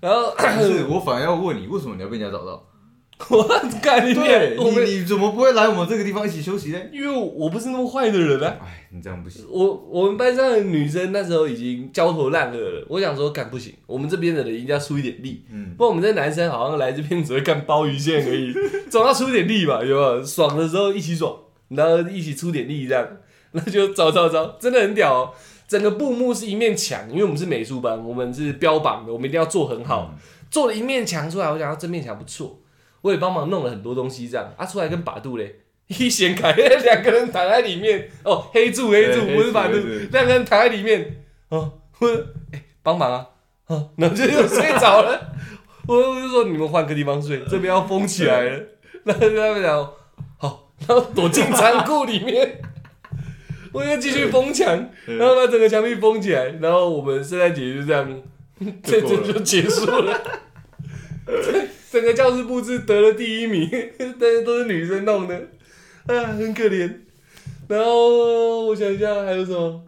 [0.00, 2.62] 然后是我反而要问你，为什么你要被人家找到？
[3.30, 3.44] 我
[3.80, 6.80] 干你对我们你你怎么不会来我们这个地方一起休息呢？
[6.92, 8.56] 因为我不是那么坏的人啊。
[8.60, 9.44] 哎，你这样不行。
[9.48, 18.52] 我我们班上的女生那时候已经焦头烂额了，我想说干不行，我们这边的人一定要出一点力，嗯，不然我们这男生好像来这边只会干鲍鱼线而已，
[18.90, 20.24] 总要出点力吧，有没有？
[20.24, 21.36] 爽的时候一起爽，
[21.68, 23.08] 然后一起出点力这样，
[23.52, 25.30] 那就找找找，真的很屌哦。
[25.66, 30.14] 整个布幕是一面墙，因为我们是美术班，我们是标榜的，我们一定要做很好，
[30.50, 32.60] 做了一面墙出来，我想要这面墙不错，
[33.04, 35.60] 我也帮忙弄了很多东西这样，啊，出来跟把度嘞。
[35.86, 42.08] 一掀开，两个人躺在里面，哦，黑柱黑柱，不是把杜黑柱黑柱，两个人躺在里面，哦，我
[42.52, 43.26] 哎帮忙啊，
[43.66, 45.34] 哦，然后就又睡着了。
[45.86, 48.62] 我我就说你们换个地方睡，这边要封起来了。
[49.04, 49.92] 然后他们讲
[50.38, 52.62] 好，然后躲进仓库里面，
[53.70, 56.46] 我又继续封墙，然后把整个墙壁封起来。
[56.62, 58.22] 然后我们圣诞节就这样，
[58.82, 60.18] 这这就结束了。
[61.90, 63.68] 整个教室布置得了第一名，
[63.98, 65.36] 但是都是女生弄的，
[66.06, 66.92] 啊，很可怜。
[67.68, 69.82] 然后我想一下还有什么？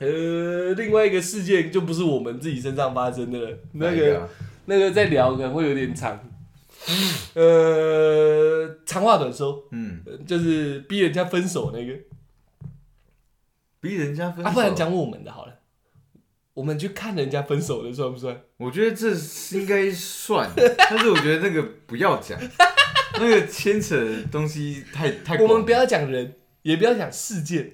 [0.00, 4.28] 呃，另外一个事件就不是我们自己身上发生的了，那个啊
[4.66, 6.20] 那个再聊可能会有点长。
[7.34, 11.94] 呃，长话短说，嗯，呃就是逼人家分手那个
[13.80, 15.54] 逼人家分手，啊，不然讲我们的好了。
[16.54, 18.40] 我们去看人家分手的算不算？
[18.56, 20.48] 我觉得这是应该算，
[20.88, 22.38] 但是我觉得那个不要讲，
[23.20, 25.36] 那个牵扯的东西太太。
[25.38, 27.72] 我们不要讲人，也不要讲事件，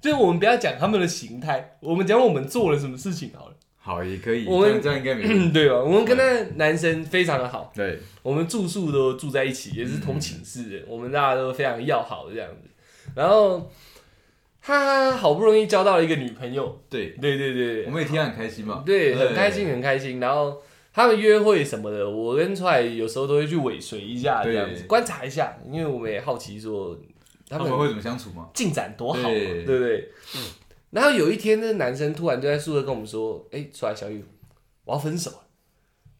[0.00, 5.50] 就是我们不要讲他们的形态，我们讲我们做了什么事情好了，好也可以，我们这样应该没问题。
[5.52, 5.76] 对吧？
[5.76, 12.68] 我们跟那男生非常的好，对，我们住宿都住在一起，也是同寝室的，我们大家都非常要好这样子。
[13.16, 13.68] 然后
[14.62, 18.82] 他好不容易交到了一个女朋友，对，对对对我们也替他很开心嘛。
[18.84, 20.20] 对，很开心很开心。
[20.20, 20.60] 然后
[20.92, 26.98] 他们约会什么的，我跟出来有时候都会去尾随一下，这样子对观察一下，因为我们也好奇说
[27.48, 28.48] 他们会怎么相处嘛？
[28.54, 30.08] 进展多好嘛，对对不对？
[30.90, 34.24] 然后有一天，那个男生突然就在宿舍跟我们说：“哎，出来，小雨，
[34.84, 35.36] 我要分手了，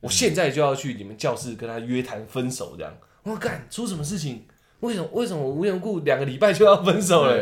[0.01, 4.47] 我现在就要去你们教室跟他约谈分手。”这样，我说干出什么事情？
[4.79, 5.09] 为什么？
[5.13, 7.37] 为什么无缘故两个礼拜就要分手了？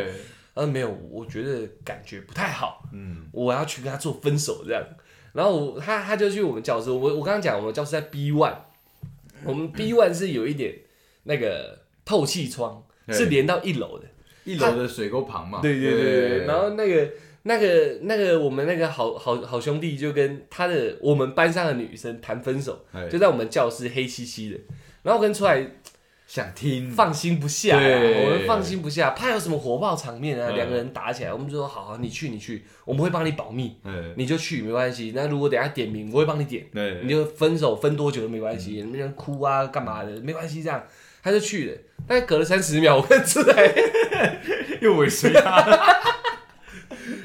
[0.59, 4.83] 对，呃，没有，我觉得感觉不太好，嗯，我要去跟他做分手这样。
[5.31, 8.55] 然后我他他就去我们教室，我我刚刚讲我们教室在 B one，
[9.43, 10.73] 我们 B one 是有一点
[11.23, 14.05] 那个透气窗，是连到一楼的。
[14.43, 15.59] 一楼的水沟旁嘛。
[15.61, 17.11] 对对对对对，然后那个
[17.43, 24.59] 那个那个我们那个好好好兄弟就跟他的我们班上的女生谈分手，哎就在我们教室黑漆漆的，
[25.03, 25.61] 然后我跟出来
[26.29, 35.11] 想听，放心不下啊，我们放心不下，怕有什么火爆场面啊，嗯两个人打起来，我们就说好好你去你去，我们会帮你保密，哎，你就去没关系。
[35.15, 40.83] 那如果等下点名，我会帮你点，对，你就分手分多久都没关系，那人哭啊干嘛的没关系，这样
[41.23, 41.77] 他就去了，
[42.07, 43.73] 但隔了三十秒，我跟出来。
[44.81, 45.65] 又尾随他。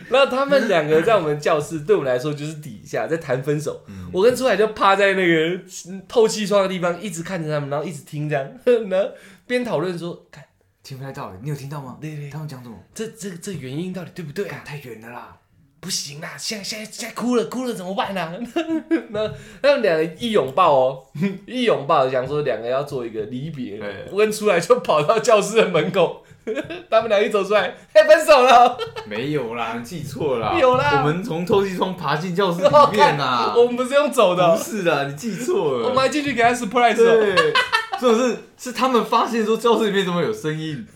[0.11, 3.83] 然后他们两个在我们教室，对我们来说就是底下在谈分手。
[4.13, 8.45] 我跟出海就趴在那个嗯透气窗的地方，一直看着他们，然后一直听这样，
[8.89, 9.11] 然后
[9.47, 10.45] 边讨论说：“看，
[10.83, 11.99] 听不太到，你有听到吗？
[12.01, 12.77] 对对他们讲什么？
[12.95, 14.63] 这这这原因到底对不对啊？
[14.65, 15.37] 太远了啦。
[15.85, 18.33] 不行啦，现在现在现在哭了哭了怎么办呢、啊？
[19.11, 19.29] 那
[19.61, 21.03] 他们两人一拥抱哦，
[21.47, 24.07] 一拥抱，想说两个要做一个离别对。
[24.11, 26.25] 我跟出来就跑到教室的门口，
[26.89, 28.79] 他们俩一走出来，哎，分手了。
[29.07, 30.59] 没有啦，你记错了啦。
[30.59, 33.53] 有啦我们从透气窗爬进教室里面啊。
[33.55, 35.89] 我们不是用走的哦、不是的，你记错了。
[35.89, 37.21] 我们还进去给他 surprise 哦。
[37.21, 37.53] 对，
[38.01, 40.87] 这种是是他们发现说教室里面怎么有声音。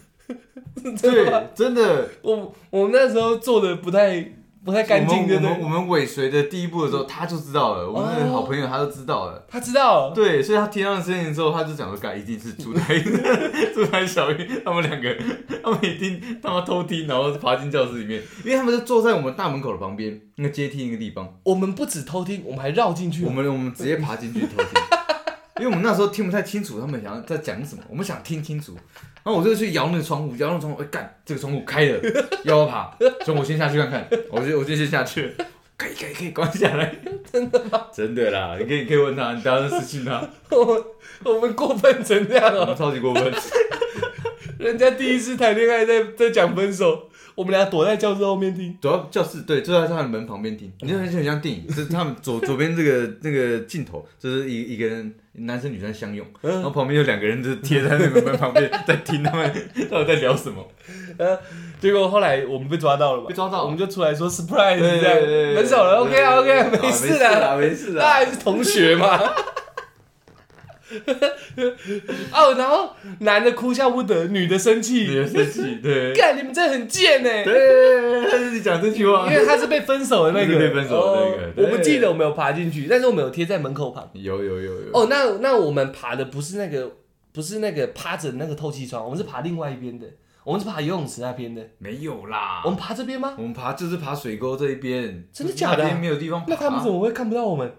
[1.02, 2.08] 对，真的。
[2.22, 4.32] 我我们那时候做的不太
[4.68, 5.50] 不太干净，对不对？
[5.50, 7.90] 我们我们我们尾随的第一步的时候，他就知道了。
[7.90, 9.42] 我们的好朋友他就知道了。
[9.48, 13.00] 他知道，对，所以他听到声音之后，他就讲说：“干，一定是朱台
[13.74, 15.16] 朱台小玉他们两个，
[15.62, 23.24] 他们一定他妈偷听，然后爬进教室里面，因为他们就坐在我们大门口的旁边那个阶梯那个地方，我们不止偷听，我们还绕进去。
[23.24, 24.97] 我们我们直接爬进去偷听，
[25.58, 28.74] 因为我们那时候听不太清楚他们想要在讲什么，我们想听清楚。
[29.24, 32.00] 然后我就去摇那个窗户，摇那个窗户，哎、干，这个窗户开了，
[32.44, 32.96] 要爬？
[33.24, 35.34] 所以我先下去看看，我就我就先下去。
[35.76, 36.92] 可以可以可以关下来，
[37.32, 37.86] 真的吗？
[37.94, 40.86] 真的啦，你可以可以问他，你等下就私信他，我
[41.22, 43.32] 我们过分成这样哦、我们超级过分。
[44.58, 48.76] 人家第一次谈恋爱在在讲分手，我们俩躲在教室后面听。
[48.80, 59.50] 主要教室对，就在他的门旁边听，你就很像电影，就是他们左左边这个那个镜头，就是一一个人男生女生相拥，然后旁边有两个人就是贴在那个门旁边 在听他们
[59.90, 60.66] 到底在聊什么。
[61.18, 61.38] 呃，
[61.80, 68.30] 结果后来我们被抓到了嘛，被抓到我们就出来说 surprise 这样分手了，OK 啊 OK，没事啊的，没事的那还啦。
[68.30, 69.20] 是同学嘛。
[72.32, 76.14] 哦，然后男的哭笑不得，女的生气，女，的生气，对。
[76.16, 77.28] 干你们这很贱呢。
[77.44, 79.30] 对，他就是讲这句话。
[79.30, 84.08] 因，为他是被分手的那个，是被分手的那个哦对我不记得我们有爬进去，但是我们有贴在门口旁。
[84.14, 86.90] 有有有有，哦，那那我们爬的不是那个，
[87.32, 90.06] 不是那个趴着的那个透气窗，我们是爬另外一边的，
[90.44, 91.62] 我们是爬游泳池那边的。
[91.78, 92.62] 没有啦。
[92.64, 93.34] 我，们爬这边吗？
[93.36, 95.82] 我们爬就是爬水沟这一边，真的假的？
[95.84, 97.70] 啊那边没有地方爬，那他们怎么会看不到我们？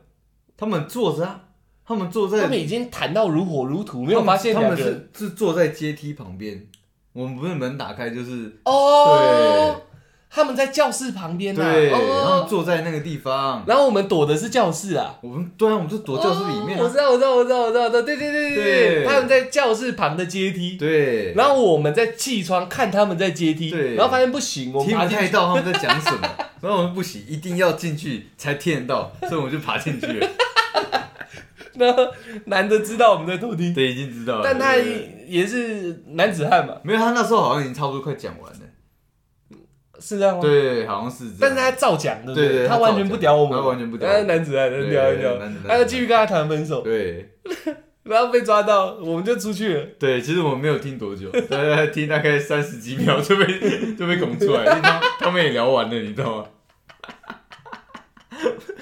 [0.56, 1.46] 他们坐着啊，
[1.90, 6.68] 他们坐在他们已经谈到如火如荼，没有发现他们是是坐在阶梯旁边，
[7.14, 9.18] 我们不是门打开就是哦。
[9.18, 9.84] 对
[10.32, 12.46] 他们在教室旁边呐、对，他们哦。
[12.48, 15.18] 坐在那个地方，然后我们躲的是教室啊。
[15.24, 26.30] 我们对啊，我们就躲教室里面啊，哦我知道，我知道，我知道，我知道，对对对对对他们在教室旁的阶梯，对，然后我们在气窗看他们在阶梯，对然后发现不行，我们听不太到他们在讲什么，
[26.62, 30.30] 然后我们不行，一定要进去才听得到，所以我们就爬进去了。
[31.80, 32.08] 然后
[32.46, 34.42] 男的知道我们在偷听，对，已经知道了。
[34.44, 38.60] 但他也是男子汉嘛，没有，他那时候好像已经差不多快讲完了。
[40.02, 40.42] 是这样吗？
[40.42, 41.38] 对，好像是这样。
[41.42, 47.30] 但是他照讲，对不对对他他完全不屌我们，他完全不屌他是男子汉，很屌很屌对男子，汉他就继续跟他谈分手，对
[48.04, 49.86] 然后被抓到，我们就出去了。
[50.00, 53.46] 对，其实我们没有听多久，大 概听大概三十几秒就被
[53.96, 56.46] 就被拱出来，因为他他们也聊完了，你知道吗？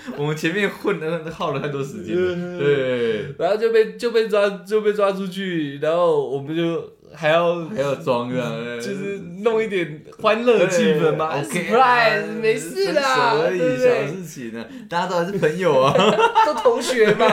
[0.17, 8.49] 我们前面混了耗了太多时间了，对，然后就被就被抓就被抓出去，然后我们就还要还要装这样，
[8.79, 14.07] 就是弄一点欢乐气氛嘛，OK，，surprise，没事啦，分手而已，小对不对？
[14.07, 15.93] 事情呢，大家都还是朋友啊，
[16.45, 17.27] 都同学嘛，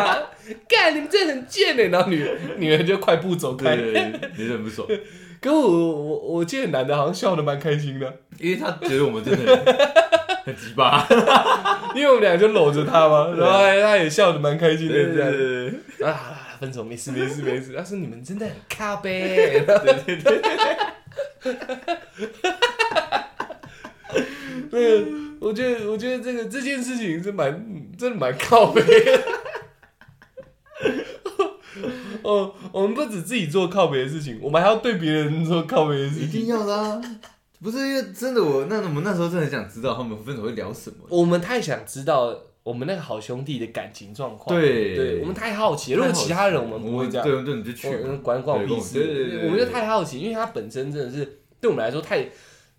[0.68, 2.26] 干你们这很贱呢，然后女
[2.58, 3.76] 女人就快步走开。
[3.76, 4.86] 对，你忍不爽，
[5.40, 9.56] 可我我我记得男的好像笑得蛮开心的，因为他觉得我们真的
[10.44, 11.06] 很鸡巴，
[11.96, 15.30] 因为我们俩就搂着他嘛，然后他他也笑得蛮开心的对这样。
[15.30, 17.74] 对对，啊，分手没事没事没事。
[17.76, 19.64] 他说你们真的很咖呗。
[19.66, 20.42] 对对对。
[24.70, 25.06] 对，
[25.40, 27.64] 我觉得我觉得这个这件事情是蛮
[27.96, 29.22] 真的蛮靠背的。
[32.22, 36.46] 哦，我们不止自己做靠背的事情，我们还要对别人做靠背的事情一定。
[36.48, 37.00] 要的啊。
[37.64, 40.96] 不是因为真的我那我们那时候真的很想知道他们分手会聊什么。
[41.08, 44.54] 我们太想知道我们那个好兄弟的感情状况。
[44.54, 45.98] 对对，我们太好奇了。
[45.98, 47.26] 如果其他人我们不会这样。
[47.26, 48.16] 对对，你就去我。
[48.18, 52.28] 管管我屁事，对对对对我们就太好奇，因为他本身真的是对我们来说太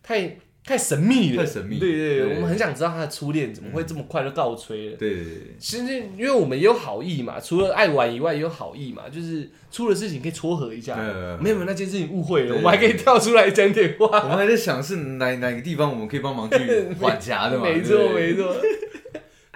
[0.04, 4.97] 太太神秘了，太神秘对对对，我们很想知道他的初恋怎么会这么快就告吹了。
[4.97, 5.84] 对对对其实
[6.18, 10.95] 因为我们也有好意嘛，除了爱玩以外，也有好意嘛，就是出了事情可以撮合一下。
[11.39, 14.24] 没有没有那件事情误会了，我们还可以跳出来讲点话。
[14.24, 16.57] 我们还在想是哪哪个地方我们可以帮忙去
[16.99, 17.66] 缓夹的嘛？
[17.66, 18.55] 没错没错。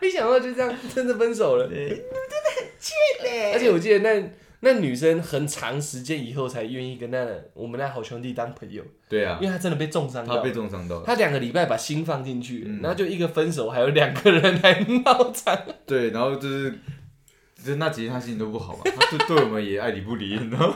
[0.02, 2.04] 没想到就这样真的分手了，对
[3.52, 4.30] 而且我记得那
[4.62, 10.52] 那女生很长时间以后才愿意跟那我们那好兄弟当朋友，对啊因，为他真的被重伤到他被。
[10.52, 11.04] 重伤到了。
[11.06, 16.72] 他两个礼拜把心放进去，嗯然后就一个分手，还有两个人来闹场，对，然后就是，
[17.56, 20.76] 就是那几天他心情都不好嘛，他对对我们也爱理不理，你知道吗？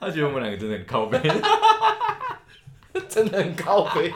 [0.00, 1.20] 他觉得我们两个真的很靠背。
[3.08, 4.12] 真的很高飞。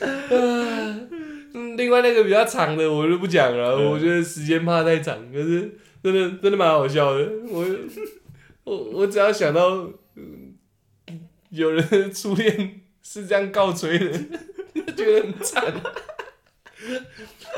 [0.30, 1.08] 嗯，
[1.76, 7.28] 另外那个比较长的我就不讲了，嗯我觉得时间怕太长，可是真的真的蛮好笑的。
[7.48, 7.64] 我
[8.64, 10.54] 我我只要想到，嗯
[11.50, 14.18] 有人的 初恋是这样告吹的，
[14.74, 15.64] 就觉得很惨。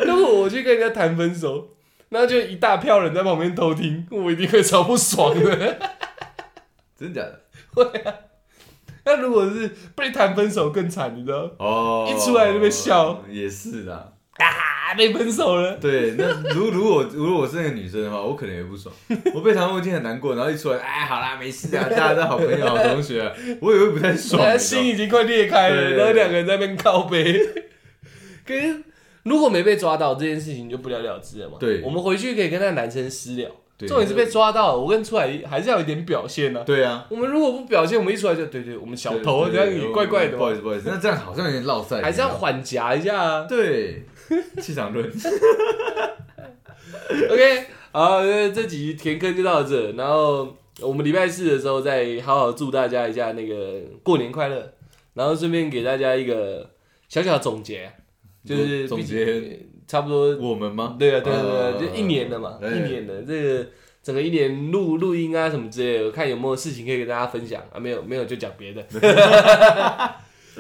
[0.06, 1.76] 如果我去跟人家谈分手，
[2.10, 5.78] 那就一大票人在旁边偷听，我一定会超不爽的。
[6.98, 7.40] 真的假的？
[7.74, 8.14] 会啊
[9.04, 11.50] 那如果是被谈分手更惨，你知道？
[11.58, 13.94] 哦，一出来就被笑，也是的。
[13.94, 14.46] 啊，
[14.94, 15.76] 被分手了。
[15.80, 16.24] 对，那
[16.54, 18.94] 如如果如果我是那个女生的话，我可能也不爽。
[19.34, 24.58] 我被谈我已经很难过，然后一出来，哎，好啦，没事啊，大家都好朋友、好同学、啊，我也会不太爽。
[24.58, 27.40] 心已经快裂开了，对然后两个人在那边靠背。
[28.46, 28.82] 可是
[29.24, 31.56] 如果没被抓到，这件事情就不了了之了嘛。
[31.58, 33.48] 对我们回去可以跟那个男生私聊。
[33.88, 43.46] 重点是被抓到了，我跟出来还是要有一点表现呢、对啊，我们如果不表现，我们一出来就对对，我们小头这样也怪怪的，不好意思，不好意思，那这样好像有点落赛，还是要缓夹一下啊。
[43.48, 44.04] 对
[44.62, 45.10] 气场论。
[47.28, 54.72] OK，好，那这集填坑就到这，然后我们礼拜四的时候再好好祝大家一下那个过年快乐，
[55.14, 56.70] 然后顺便给大家一个
[57.08, 57.92] 小小的总结，
[58.44, 60.96] 就是总结差不多，我们吗？
[60.98, 63.66] 对啊，对啊，对啊，啊就一年的嘛，一年的，这个
[64.02, 68.82] 整个一年录录音啊什么之类的，我看有没有事情可以跟大家分享啊，没有没有就讲别的。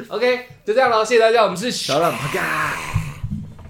[0.08, 2.99] OK，就这样了，谢谢大家，我们是小懒趴嘎。